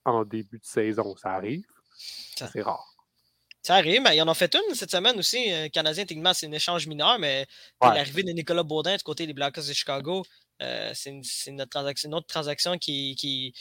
[0.05, 1.17] en début de saison.
[1.17, 1.65] Ça arrive.
[1.97, 2.98] C'est rare.
[3.63, 5.53] Ça arrive, mais ils en ont fait une cette semaine aussi.
[5.53, 7.47] Euh, Canadien, techniquement, c'est un échange mineur, mais
[7.83, 10.25] l'arrivée de Nicolas Baudin du côté des Blackhawks de Chicago,
[10.63, 13.53] euh, c'est une, une, autre transaction qui, qui,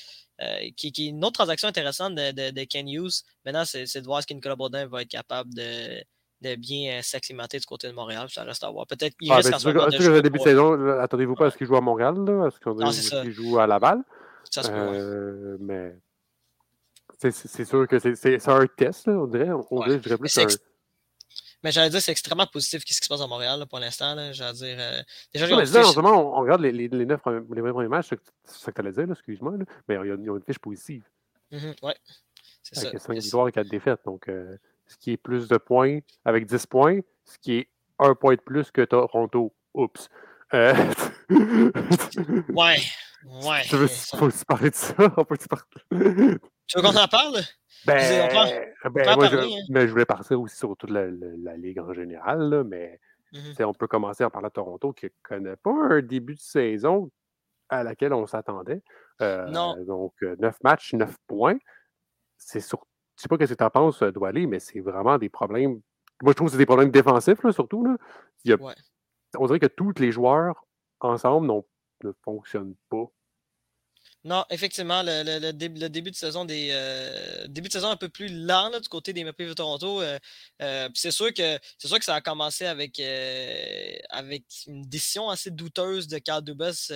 [0.41, 3.23] euh, qui, qui, une autre transaction intéressante de, de, de Ken Hughes.
[3.45, 6.01] Maintenant, c'est de voir ce que Nicolas Baudin va être capable de,
[6.41, 8.27] de bien s'acclimater du côté de Montréal.
[8.29, 8.87] Ça reste à voir.
[8.87, 11.67] Peut-être qu'il ah, reste ben, en ce début de saison, attendez-vous pas à ce qu'il
[11.67, 12.15] joue à Montréal?
[12.47, 14.03] Est-ce qu'il joue à Laval?
[14.49, 15.95] Ça se peut, Mais
[17.17, 19.49] c'est sûr que c'est un test, on dirait.
[19.71, 20.45] On, dirait, je dirais plus un...
[21.63, 24.15] Mais j'allais dire, c'est extrêmement positif ce qui se passe à Montréal pour l'instant.
[24.31, 24.77] J'allais dire.
[24.79, 25.01] Euh...
[25.33, 27.87] Déjà, mais là, en ce moment, on, regarde les, les, les, neuf premiers, les premiers
[27.87, 29.53] matchs, c'est ça que tu allais dire, excuse-moi,
[29.87, 31.03] mais ils ont, une fiche positive.
[31.51, 31.95] Mm -hmm, ouais.
[32.61, 32.87] C'est ça.
[32.87, 34.01] Avec 5 victoires et 4 défaites.
[34.05, 38.13] Donc, euh, ce qui est plus de points avec 10 points, ce qui est un
[38.13, 39.53] point de plus que Toronto.
[39.73, 40.09] Oups.
[40.53, 40.75] Euh...
[42.49, 42.79] ouais.
[43.25, 43.63] Ouais.
[43.63, 44.93] Tu veux faut parler de ça?
[45.17, 46.37] On peut parler?
[46.67, 47.37] Tu veux qu'on en parle?
[47.85, 48.29] Ben,
[48.91, 49.65] ben moi, je, hein.
[49.69, 52.99] mais je voulais partir aussi sur toute la, la, Ligue en général, là, mais
[53.33, 53.63] mm-hmm.
[53.63, 57.09] on peut commencer en parlant de Toronto qui ne connaît pas un début de saison
[57.69, 58.81] à laquelle on s'attendait.
[59.21, 59.75] Euh, non.
[59.85, 61.57] Donc, 9 euh, matchs, 9 points.
[62.37, 62.79] C'est sur...
[63.15, 65.29] Je ne sais pas ce que tu en penses, euh, Doualé, mais c'est vraiment des
[65.29, 65.81] problèmes.
[66.21, 67.85] Moi, je trouve que c'est des problèmes défensifs, là, surtout.
[67.85, 67.97] Là.
[68.43, 68.57] Il y a...
[69.37, 70.65] On dirait que tous les joueurs
[70.99, 71.51] ensemble
[72.03, 73.05] ne fonctionnent pas.
[74.27, 78.77] Non, effectivement, le, début de saison des euh, début de saison un peu plus lent
[78.77, 80.01] du côté des Maple de Toronto.
[80.01, 80.19] Euh,
[80.61, 82.99] euh, c'est sûr que c'est sûr que ça a commencé avec,
[84.09, 86.91] avec une décision assez douteuse de Carl Dubas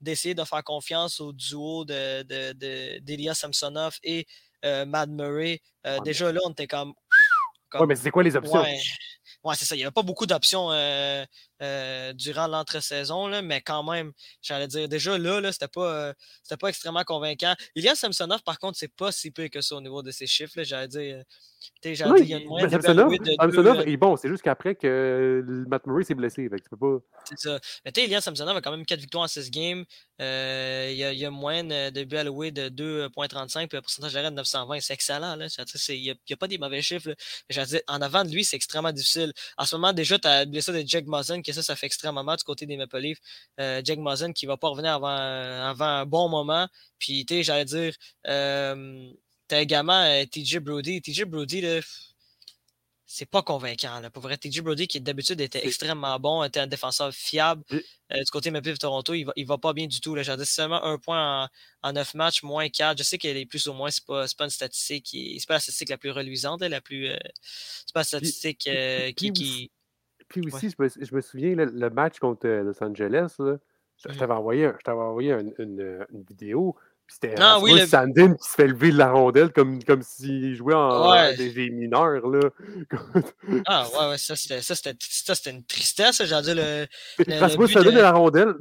[0.00, 4.26] d'essayer de faire confiance au duo de, d'Elias Samsonov et
[4.64, 5.60] Mad Murray.
[6.02, 6.94] déjà là, on était comme.
[7.74, 8.64] Oui, mais c'est quoi les options?
[9.44, 9.76] Ouais, c'est ça.
[9.76, 10.70] Il n'y avait pas beaucoup d'options
[11.62, 16.12] euh, euh, durant l'entre-saison, mais quand même, j'allais dire, déjà là, là c'était pas, euh,
[16.58, 17.54] pas extrêmement convaincant.
[17.74, 20.62] Ilias Samsonov, par contre, c'est pas si peu que ça au niveau de ses chiffres.
[20.62, 21.24] J'allais dire,
[21.84, 24.16] oui, il y a une Samsonov, Samsonov est bon.
[24.16, 26.48] C'est juste qu'après que Matt Murray s'est blessé.
[26.48, 26.98] Fait tu peux pas...
[27.24, 27.60] C'est ça.
[27.84, 29.84] Mais tu sais, Samsonov a quand même 4 victoires en 6 games.
[30.18, 34.12] il, y a, il y a moins de buts alloués de 2,35 puis un pourcentage
[34.12, 34.80] d'arrêt de 920.
[34.80, 35.36] C'est excellent.
[35.36, 35.46] Là.
[35.88, 37.10] Il n'y a, a, pas des mauvais chiffres.
[37.10, 37.64] Là.
[37.64, 39.32] Dire, en avant de lui, c'est extrêmement difficile.
[39.56, 42.24] En ce moment, déjà, tu as blessé de Jack Muzzin, que ça, ça fait extrêmement
[42.24, 43.20] mal du côté des Maple Leafs.
[43.60, 46.68] Euh, Jack Muzzin qui va pas revenir avant, avant un bon moment.
[46.98, 47.94] Puis, tu sais, j'allais dire,
[48.26, 49.12] euh,
[49.48, 51.00] t'as également euh, TJ Brody.
[51.02, 51.80] TJ Brody, là,
[53.12, 53.98] c'est pas convaincant.
[53.98, 54.08] Là.
[54.08, 58.30] Pour vrai, TJ Brody, qui d'habitude était extrêmement bon, était un défenseur fiable euh, du
[58.30, 60.16] côté de Toronto, il va, il va pas bien du tout.
[60.22, 61.48] J'ai dit seulement un point
[61.82, 62.98] en, neuf matchs, moins quatre.
[62.98, 65.60] Je sais qu'elle est plus ou moins, c'est pas, pas une statistique c'est pas la
[65.60, 67.08] statistique la plus reluisante, la plus.
[67.08, 69.72] Euh, c'est pas la statistique euh, qui, qui,
[70.30, 74.16] Puis aussi, je, me, souviens, le, match contre Los Angeles, je, mmh.
[74.16, 76.76] t'avais envoyé, envoyé une, une vidéo.
[77.12, 77.86] C'était ah, oui, le...
[77.86, 81.34] Sandin qui se fait lever de la rondelle comme, comme s'il jouait en ouais.
[81.34, 82.24] des, mineurs.
[82.24, 82.50] Là.
[83.66, 86.22] ah ouais, ouais, ça c'était une tristesse.
[86.24, 86.86] J'ai dit le.
[87.26, 87.98] le Rasmus Sandin de...
[87.98, 88.54] la rondelle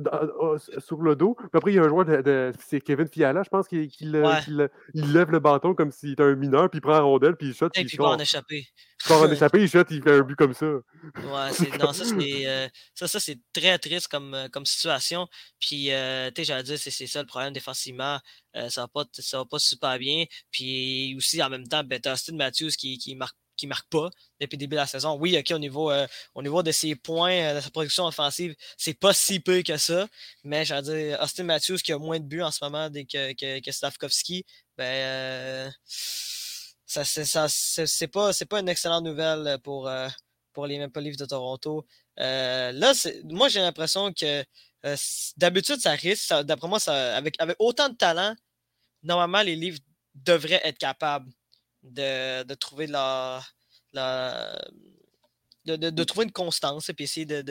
[0.80, 1.36] sur le dos.
[1.36, 2.24] Puis après, il y a un joueur de.
[2.24, 4.40] de c'est Kevin Fiala, je pense, qui, qui, ouais.
[4.44, 4.58] qui,
[4.96, 7.50] il lève le bâton comme s'il était un mineur, puis il prend la rondelle, puis
[7.50, 7.68] il shot.
[7.76, 8.66] Et puis il va en échapper.
[9.06, 10.66] Il va en échapper, il shot, il fait un but comme ça.
[10.66, 15.28] Ouais, non, ça c'est euh, ça, ça c'est très triste comme, comme situation.
[15.60, 18.20] Puis, euh, tu sais, j'allais dire, c'est ça le problème défensivement.
[18.56, 20.26] Euh, ça, va pas, ça va pas super bien.
[20.52, 24.56] Puis aussi, en même temps, ben, Austin Matthews qui, qui marque qui marque pas depuis
[24.56, 25.18] le début de la saison.
[25.20, 28.56] Oui, OK, au niveau, euh, au niveau de ses points, euh, de sa production offensive,
[28.78, 30.08] c'est pas si peu que ça.
[30.46, 33.60] Mais j'allais dire, Austin Matthews qui a moins de buts en ce moment que, que,
[33.60, 34.46] que Stavkovski,
[34.78, 35.74] ben
[36.90, 39.90] ça, c'est pas, pas une excellente nouvelle pour,
[40.54, 41.86] pour les Maple Leafs de Toronto.
[42.18, 42.94] là,
[43.26, 44.44] moi, j'ai l'impression que
[45.38, 46.34] d'habitude, ça risque.
[46.44, 48.36] D'après moi, ça, avec, avec autant de talent,
[49.04, 49.80] normalement, les Leafs
[50.16, 51.30] devraient être capables
[51.84, 53.42] de, de trouver la,
[53.94, 54.60] la,
[55.66, 57.42] de, trouver une constance et puis essayer de,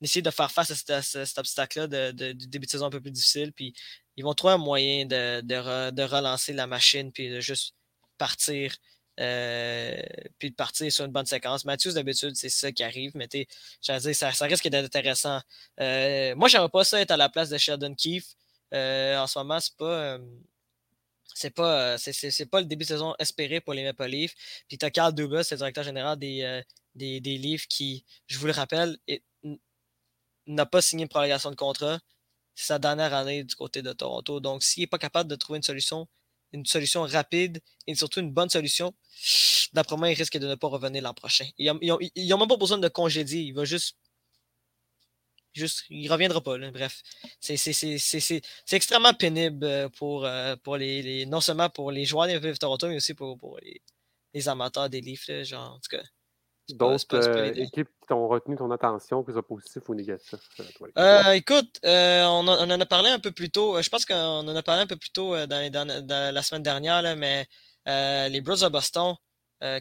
[0.00, 3.52] d'essayer de faire face à, cet obstacle-là du début de saison un peu plus difficile.
[3.52, 3.74] Puis
[4.16, 7.74] ils vont trouver un moyen de, relancer la machine puis de juste
[8.18, 8.74] partir.
[9.20, 10.00] Euh,
[10.38, 11.64] puis de partir sur une bonne séquence.
[11.64, 13.46] Matthews, d'habitude, c'est ça qui arrive, mais dire,
[13.80, 13.96] ça,
[14.46, 15.40] risque d'être intéressant.
[15.80, 18.26] Euh, moi, j'aimerais pas ça être à la place de Sheldon Keefe.
[18.74, 20.18] Euh, en ce moment, c'est pas
[21.34, 24.34] c'est pas, c'est, pas le début de saison espéré pour les Maple Leafs.
[24.68, 26.62] Puis tu as Carl Dubas, c'est le directeur général des,
[26.94, 28.98] des, livres qui, je vous le rappelle,
[30.46, 32.00] n'a pas signé une prolongation de contrat.
[32.54, 34.40] C'est sa dernière année du côté de Toronto.
[34.40, 36.08] Donc, s'il n'est pas capable de trouver une solution,
[36.52, 38.94] une solution rapide et surtout une bonne solution,
[39.72, 41.46] d'après moi, il risque de ne pas revenir l'an prochain.
[41.58, 43.40] Ils n'ont même pas besoin de congédier.
[43.40, 43.96] Il va juste.
[45.54, 46.56] Juste, il reviendra pas.
[46.70, 47.02] Bref,
[47.40, 52.96] c'est extrêmement pénible euh, pour, euh, les, non seulement pour les joueurs de Toronto, mais
[52.96, 53.58] aussi pour, pour
[54.34, 55.24] les, amateurs des livres.
[56.70, 60.34] D'autres euh, équipes qui t'ont retenu ton attention, que ce soit positif ou négatif?
[60.60, 63.80] Euh, euh, écoute, on, en a parlé un peu plus tôt.
[63.80, 67.46] Je pense qu'on en a parlé un peu plus tôt dans, la semaine dernière, mais
[67.86, 69.14] les Bros de Boston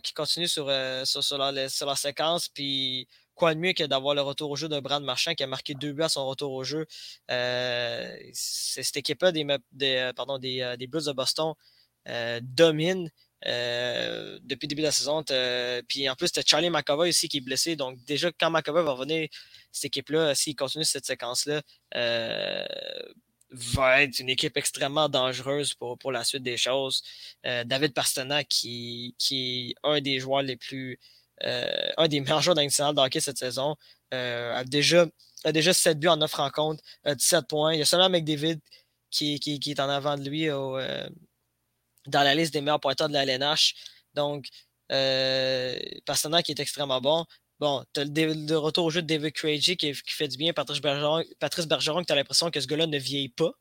[0.01, 0.71] qui continuent sur,
[1.03, 5.03] sur, la, séquence, puis quoi de mieux que d'avoir le retour au jeu de Brand
[5.03, 6.85] Marchand qui a marqué deux buts à son retour au jeu.
[7.27, 11.53] cette équipe-là des, des, pardon, des, des Blues de Boston
[12.41, 13.09] domine.
[13.45, 15.23] Euh, depuis le début de la saison.
[15.88, 17.75] Puis en plus, tu as Charlie McAvoy aussi qui est blessé.
[17.75, 19.29] Donc déjà, quand McAvoy va revenir,
[19.71, 21.61] cette équipe-là, s'il continue cette séquence-là,
[21.95, 22.65] euh,
[23.51, 27.03] va être une équipe extrêmement dangereuse pour, pour la suite des choses.
[27.45, 30.99] Euh, David Pasternak, qui, qui est un des joueurs les plus.
[31.41, 33.75] un des meilleurs joueurs d'international de hockey cette saison,
[34.11, 35.05] a, déjà,
[35.43, 37.73] a déjà 7 buts en 9 rencontres, 17 points.
[37.73, 38.59] Il y a seulement McDavid
[39.11, 40.77] qui, qui, qui est en avant de lui au,
[42.08, 43.76] dans la liste des meilleurs pointeurs de la LNH.
[44.14, 44.47] Donc,
[44.91, 45.78] euh,
[46.43, 47.26] qui est extrêmement bon.
[47.60, 50.53] Bon, tu as le, retour au jeu de David Craigie qui, fait du bien.
[50.53, 53.51] Patrice Bergeron, Patrice Bergeron tu as l'impression que ce gars-là ne vieillit pas.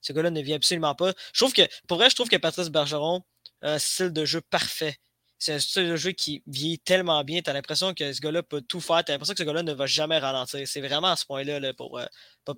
[0.00, 1.12] Ce gars-là ne vieillit absolument pas.
[1.34, 3.22] Je trouve que, pour vrai, je trouve que Patrice Bergeron
[3.62, 4.96] a un style de jeu parfait.
[5.40, 7.40] C'est un style de jeu qui vieillit tellement bien.
[7.40, 9.02] Tu as l'impression que ce gars-là peut tout faire.
[9.02, 10.68] Tu as l'impression que ce gars-là ne va jamais ralentir.
[10.68, 12.04] C'est vraiment à ce point-là pour, euh,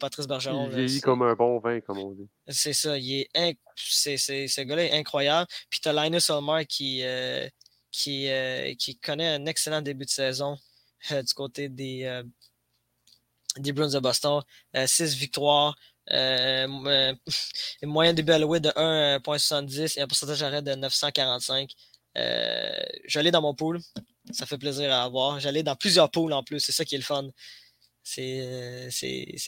[0.01, 0.69] Patrice Bergeron.
[0.69, 2.29] Il vieillit comme un bon vin, comme on dit.
[2.49, 2.99] C'est ça.
[2.99, 5.47] Il est ce gars-là est incroyable.
[5.71, 7.49] Puis tu as Linus Olmar qui, euh,
[7.93, 10.59] qui, euh, qui connaît un excellent début de saison
[11.09, 12.21] du côté des,
[13.59, 14.43] des Bruins de Boston.
[14.75, 15.77] 6 victoires.
[16.11, 17.21] une
[17.85, 21.71] moyenne de alloué de 1.70 et un pourcentage d'arrêt de 945.
[22.17, 22.71] Euh,
[23.07, 23.81] j'allais dans mon pool.
[24.33, 25.41] Ça fait plaisir à avoir.
[25.41, 26.61] J'allais dans plusieurs pools en plus.
[26.61, 27.29] C'est ça qui est le fun.
[28.03, 28.93] C'est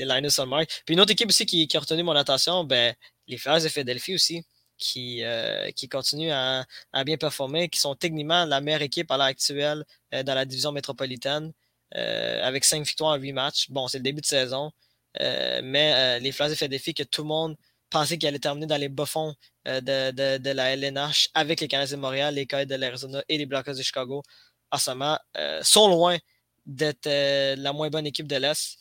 [0.00, 0.82] Linus Ulmark.
[0.84, 2.94] Puis une autre équipe aussi qui, a retenu mon attention, ben,
[3.26, 4.44] les Flyers de Philadelphie aussi,
[4.78, 6.64] qui, euh, qui continuent à,
[7.04, 9.84] bien performer, qui sont techniquement la meilleure équipe à l'heure actuelle
[10.14, 11.52] euh, dans la division métropolitaine,
[11.92, 13.70] avec 5 victoires en 8 matchs.
[13.70, 14.72] Bon, c'est le début de saison,
[15.20, 17.56] mais les Flyers de Philadelphie, que tout le monde
[17.94, 19.36] pensait qu'ils allaient terminer dans les bas-fonds
[19.68, 23.46] euh, de, la LNH avec les Canadiens de Montréal, les Coyotes de l'Arizona et les
[23.46, 24.24] Blackhawks de Chicago
[24.72, 26.18] en ce moment euh, sont loin
[26.66, 28.78] d'être euh, la moins bonne équipe de l'Est.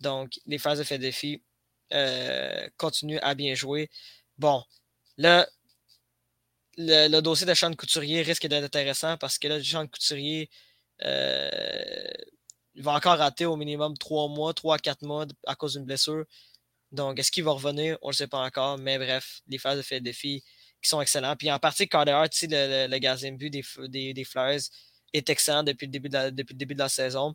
[0.00, 1.42] Donc, les phases de Philadelphie
[2.76, 3.88] continuent à bien jouer.
[4.36, 4.64] Bon,
[5.16, 5.48] là,
[6.76, 10.50] le, dossier de Sean Couturier risque d'être intéressant parce que là, Sean Couturier
[11.00, 16.24] va encore rater au minimum 3 mois, 3 à 4 mois à cause d'une blessure.
[16.96, 17.98] Donc, est-ce qu'il va revenir?
[18.02, 18.78] On ne le sait pas encore.
[18.78, 20.42] Mais bref, les phases de fait défi
[20.82, 21.36] qui sont excellents.
[21.36, 24.62] Puis en partie, Carter Hart, le, le, gardien de but des, des, des, Flyers,
[25.12, 27.34] est excellent depuis le début de la, depuis le début de la saison.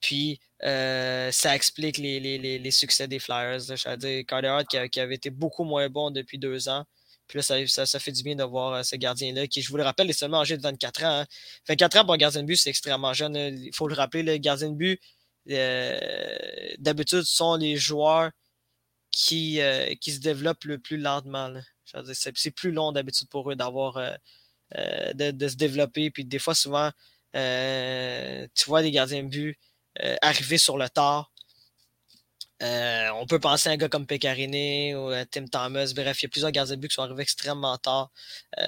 [0.00, 3.60] Puis euh, ça explique les, les, les, succès des Flyers.
[3.60, 6.84] Je veux dire, Carter Hart qui, avait été beaucoup moins bon depuis deux ans.
[7.26, 9.78] Puis là, ça, ça, fait du bien de voir euh, ce gardien-là, qui, je vous
[9.78, 11.24] le rappelle, est seulement âgé de 24 ans.
[11.68, 12.00] 24 hein.
[12.00, 13.34] ans pour un gardien de but, c'est extrêmement jeune.
[13.36, 15.00] Il faut le rappeler, le gardien de but,
[15.50, 15.98] euh,
[16.78, 18.30] d'habitude, sont les joueurs
[19.14, 21.52] qui, euh, qui se développent le plus lentement.
[22.12, 24.12] C'est plus long d'habitude pour eux d'avoir euh,
[24.76, 26.10] euh, de, se développer.
[26.10, 26.90] Puis des fois, souvent,
[27.32, 29.58] tu vois des gardiens de but
[30.22, 31.32] arriver sur le tard.
[32.60, 35.92] on peut penser à un gars comme Pekarine ou Tim Thomas.
[35.94, 38.10] Bref, il y a plusieurs gardiens de but qui sont arrivés extrêmement tard.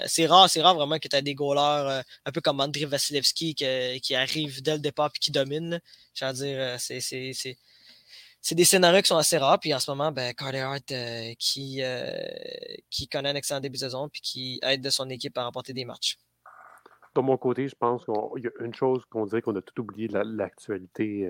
[0.07, 3.55] c'est rare, c'est rare vraiment que tu as des goalers un peu comme André Vasilevski
[3.57, 5.81] qui, qui arrive dès le départ et qui domine.
[6.15, 7.59] Je veux dire, c'est
[8.47, 9.59] c'est des scénarios qui sont assez rares.
[9.59, 10.93] Puis en ce moment, ben, Carter Hart
[11.37, 11.83] qui,
[12.91, 15.73] qui connaît un excellent début de saison puis qui aide de son équipe à remporter
[15.73, 16.17] des matchs.
[17.17, 19.81] De mon côté, je pense qu'il y a une chose qu'on dirait qu'on a tout
[19.81, 21.29] oublié de l'actualité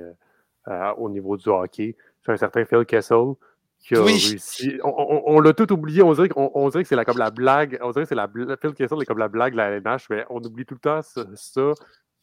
[0.99, 1.97] au niveau du hockey.
[2.23, 3.33] C'est un certain Phil Kessel
[3.79, 4.79] qui a réussi.
[4.85, 6.03] On, l'a tout oublié.
[6.03, 7.79] On dirait, on, dirait que c'est comme la blague.
[7.81, 10.27] On dirait que c'est la Phil Kessel est comme la blague de la LNH, mais
[10.29, 11.73] on oublie tout le temps ça.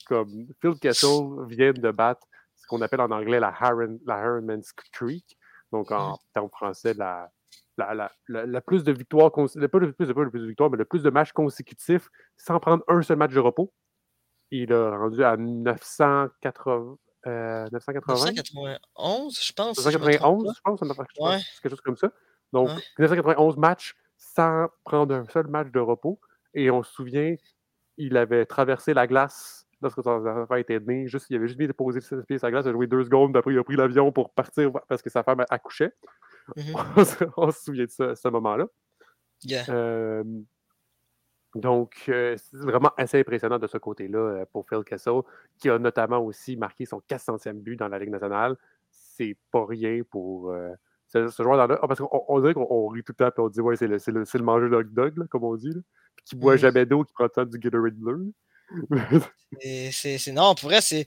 [0.06, 2.28] comme Phil Kessel vient de battre
[2.64, 3.54] ce qu'on appelle en anglais la,
[4.06, 4.42] la
[4.94, 5.38] Creek.
[5.74, 7.30] Donc en termes français, la,
[7.78, 11.34] la, plus de victoires, pas le plus, de, plus victoires, mais le plus de matchs
[11.34, 13.74] consécutifs sans prendre un seul match de repos.
[14.52, 17.70] Il a rendu à 980, 980.
[17.72, 19.78] 991, je pense.
[19.78, 20.82] 991, je, pense,
[21.20, 21.40] ouais.
[21.62, 22.12] quelque chose comme ça.
[22.54, 26.20] Donc, 991 matchs sans prendre un seul match de repos.
[26.54, 27.36] Et on se souvient,
[27.98, 31.08] il avait traversé la glace lorsque son enfant était né.
[31.08, 33.04] Juste, il avait juste mis déposé ses pieds sur la glace, il a joué deux
[33.04, 35.92] secondes, puis après il a pris l'avion pour partir parce que sa femme accouchait.
[36.58, 37.32] Mm-hmm.
[37.38, 38.66] on, se souvient de ce, moment-là.
[39.70, 40.24] Euh,
[41.56, 45.22] donc, euh, c'est vraiment assez impressionnant de ce côté-là euh, pour Phil Kessel,
[45.58, 48.58] qui a notamment aussi marqué son 400e but dans la Ligue nationale.
[48.90, 50.72] C'est pas rien pour euh,
[51.08, 51.68] ce, joueur-là.
[51.82, 53.98] Ah, parce qu'on dirait qu'on rit tout le temps et on dit Ouais, c'est le,
[53.98, 55.70] le, le mangeur de hot dog, comme on dit,
[56.16, 56.60] puis qui boit mm.
[56.60, 58.32] jamais d'eau, qui prend du Gatorade bleu.
[59.92, 61.06] c'est, non, pour vrai, c'est,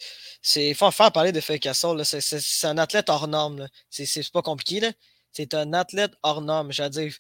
[0.56, 2.04] il faut faire parler de Phil Kessel.
[2.04, 3.66] C'est, un athlète hors norme.
[3.90, 4.90] C'est, pas compliqué.
[5.32, 6.72] C'est un athlète hors norme.
[6.72, 7.12] Je dire,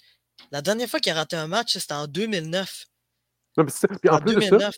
[0.50, 2.86] la dernière fois qu'il a raté un match, c'était en 2009.
[3.56, 4.70] Non, puis en, plus de ça,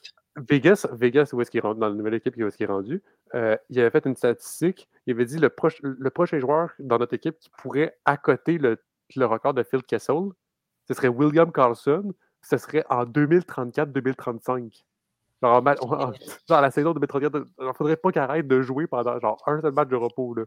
[0.48, 3.02] Vegas, Vegas, où est-ce qu'il rentre dans la nouvelle équipe, où est-ce qu'il est rendu,
[3.34, 4.88] euh, il avait fait une statistique.
[5.06, 5.52] Il avait dit le,
[5.82, 8.80] le prochain joueur dans notre équipe qui pourrait accoter le,
[9.16, 10.28] le record de Phil Kessel,
[10.88, 12.14] ce serait William Carlson.
[12.42, 14.84] Ce serait en 2034-2035.
[15.42, 15.62] Genre,
[16.48, 19.60] dans la saison 2034, il ne faudrait pas qu'il arrête de jouer pendant genre un
[19.60, 20.34] seul match de repos.
[20.34, 20.44] Là.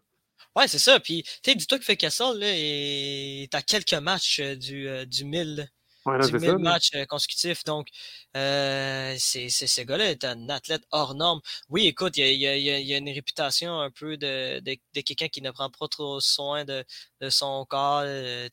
[0.56, 1.00] Ouais, c'est ça.
[1.00, 5.24] Puis, tu sais, dis-toi que Kessel là, est à quelques matchs euh, du, euh, du
[5.24, 5.70] 1000
[6.06, 7.64] du même match euh, consécutif.
[7.64, 7.88] Donc,
[8.36, 11.42] euh, c'est, ce gars-là est un athlète hors norme.
[11.70, 14.76] Oui, écoute, il y a, y, a, y a, une réputation un peu de, de,
[14.96, 16.84] de, quelqu'un qui ne prend pas trop soin de,
[17.22, 18.04] de son corps.
[18.06, 18.50] Euh,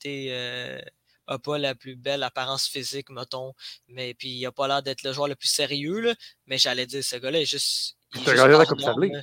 [1.28, 3.52] euh, a pas la plus belle apparence physique, mettons.
[3.88, 6.00] Mais puis, il a pas l'air d'être le joueur le plus sérieux.
[6.00, 6.14] Là,
[6.46, 7.96] mais j'allais dire, ce gars-là est juste.
[8.14, 9.22] Il est juste hors norme,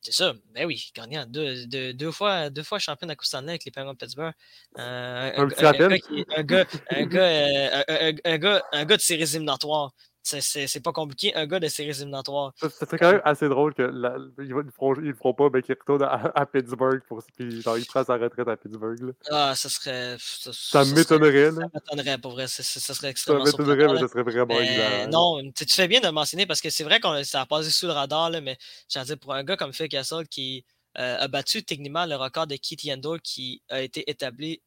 [0.00, 0.32] c'est ça.
[0.54, 3.64] Ben oui, gagnant deux, deux, deux, fois, deux fois champion de la Coupe Stanley avec
[3.64, 4.32] les Penguins de Pittsburgh.
[4.78, 7.84] Euh, un, un, un, gars qui, un, gars, un, gars,
[8.24, 9.92] un, gars, un gars de séries éliminatoires.
[10.40, 12.52] C'est pas compliqué, un gars de séries éliminatoires.
[12.56, 17.02] C'est quand même assez drôle qu'ils ne le feront pas, mais qu'il retourne à, Pittsburgh,
[17.08, 19.00] pour, puis genre, il prend sa retraite à Pittsburgh.
[19.00, 19.12] Là.
[19.30, 20.16] Ah, ça serait.
[20.18, 21.52] Ça, ça m'étonnerait.
[21.52, 22.46] Ça m'étonnerait, pour vrai.
[22.46, 25.08] Ça, serait extrêmement Ça m'étonnerait, mais ça serait vraiment.
[25.08, 27.70] Non, tu fais bien de le mentionner parce que c'est vrai que ça a passé
[27.70, 28.58] sous le radar, là, mais
[28.88, 30.64] j'ai dire, pour un gars comme Phil Castle qui
[30.98, 34.60] euh, a battu techniquement le record de Keith Yandor qui a été établi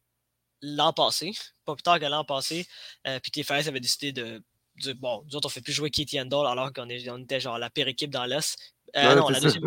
[0.62, 1.32] l'an passé,
[1.64, 2.66] pas plus tard que l'an passé,
[3.06, 4.42] euh, puis que les Flyers avaient décidé de
[4.90, 7.70] bon, nous autres, on fait plus jouer Katie Handel alors qu'on on était genre la
[7.70, 8.56] pire équipe dans l'Est.
[8.96, 9.64] Euh, non, la deuxième.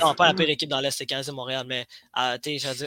[0.00, 1.86] non, pas la pire équipe dans l'Est, c'est Canadien Montréal, mais
[2.18, 2.38] euh,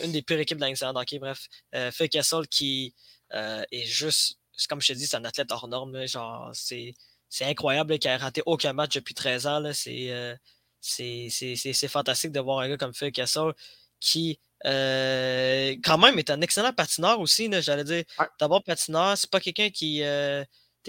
[0.04, 1.48] une des pires équipes dans l'Excellent hockey, bref.
[1.76, 2.94] Euh, Phil Kessel qui
[3.34, 4.38] euh, est juste,
[4.70, 6.08] comme je te dis, c'est un athlète hors norme.
[6.08, 6.94] genre, c'est,
[7.28, 9.60] c'est incroyable qu'il ait raté aucun match depuis 13 ans.
[9.60, 10.38] Là, c'est,
[10.80, 13.54] c'est, c'est, c'est, fantastique de voir un gars comme Phil Kessel
[14.00, 17.50] qui quand même est un excellent patineur aussi.
[17.62, 18.04] J'allais dire,
[18.40, 20.02] d'abord patineur, c'est pas quelqu'un qui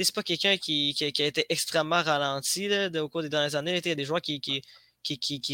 [0.03, 2.69] c'est pas quelqu'un qui, a été extrêmement ralenti
[2.99, 3.79] au cours des dernières années.
[3.79, 4.63] Il y a des joueurs qui,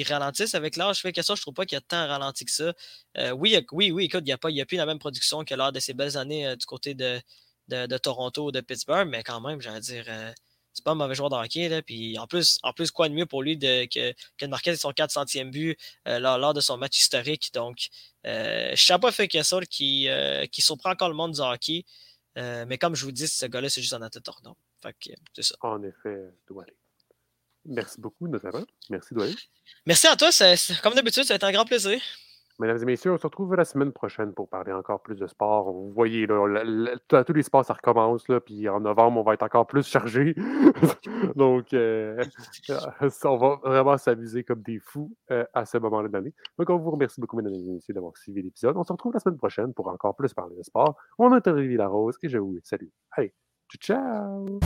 [0.09, 1.01] ralentissent avec l'âge.
[1.01, 2.73] Fait que ça, je trouve pas qu'il y a tant ralenti que ça.
[3.19, 5.93] Euh, oui, oui, écoute, il n'y a, plus la même production que lors de ces
[5.93, 7.21] belles années euh, du côté de,
[7.99, 10.33] Toronto ou de Pittsburgh, mais quand même, j'allais dire, euh,
[10.73, 11.69] c'est pas un mauvais joueur de hockey.
[11.69, 14.93] Là, puis en plus, en plus, quoi de mieux pour lui que, de marquer son
[14.93, 17.51] 400e but lors, de son match historique.
[17.53, 17.89] Donc,
[18.27, 20.09] euh, pas fait Kessel qui,
[20.51, 21.85] qui surprend encore le monde du hockey.
[22.39, 24.43] Euh, mais comme je vous dis, ce gars-là, c'est juste un hors
[24.83, 25.55] Fait que c'est ça.
[25.61, 26.75] En effet, Doualé.
[27.65, 28.65] Merci beaucoup, notamment.
[28.89, 29.35] Merci, Doualé.
[29.87, 30.31] Merci à toi.
[30.83, 32.01] comme d'habitude, ça a été un grand plaisir.
[32.61, 35.73] Mesdames et messieurs, on se retrouve la semaine prochaine pour parler encore plus de sport.
[35.73, 39.43] Vous voyez, là, tous les sports, ça recommence, là, puis en novembre, on va être
[39.45, 40.35] encore plus chargé.
[41.37, 42.23] Donc, euh,
[43.25, 46.35] on va vraiment s'amuser comme des fous euh, à ce moment-là de l'année.
[46.59, 48.77] Donc, on vous remercie beaucoup, mesdames et messieurs, d'avoir suivi l'épisode.
[48.77, 50.99] On se retrouve la semaine prochaine pour encore plus parler de sport.
[51.19, 52.89] On est Olivier Larose et je vous salue.
[53.13, 53.33] Allez,
[53.79, 54.61] ciao!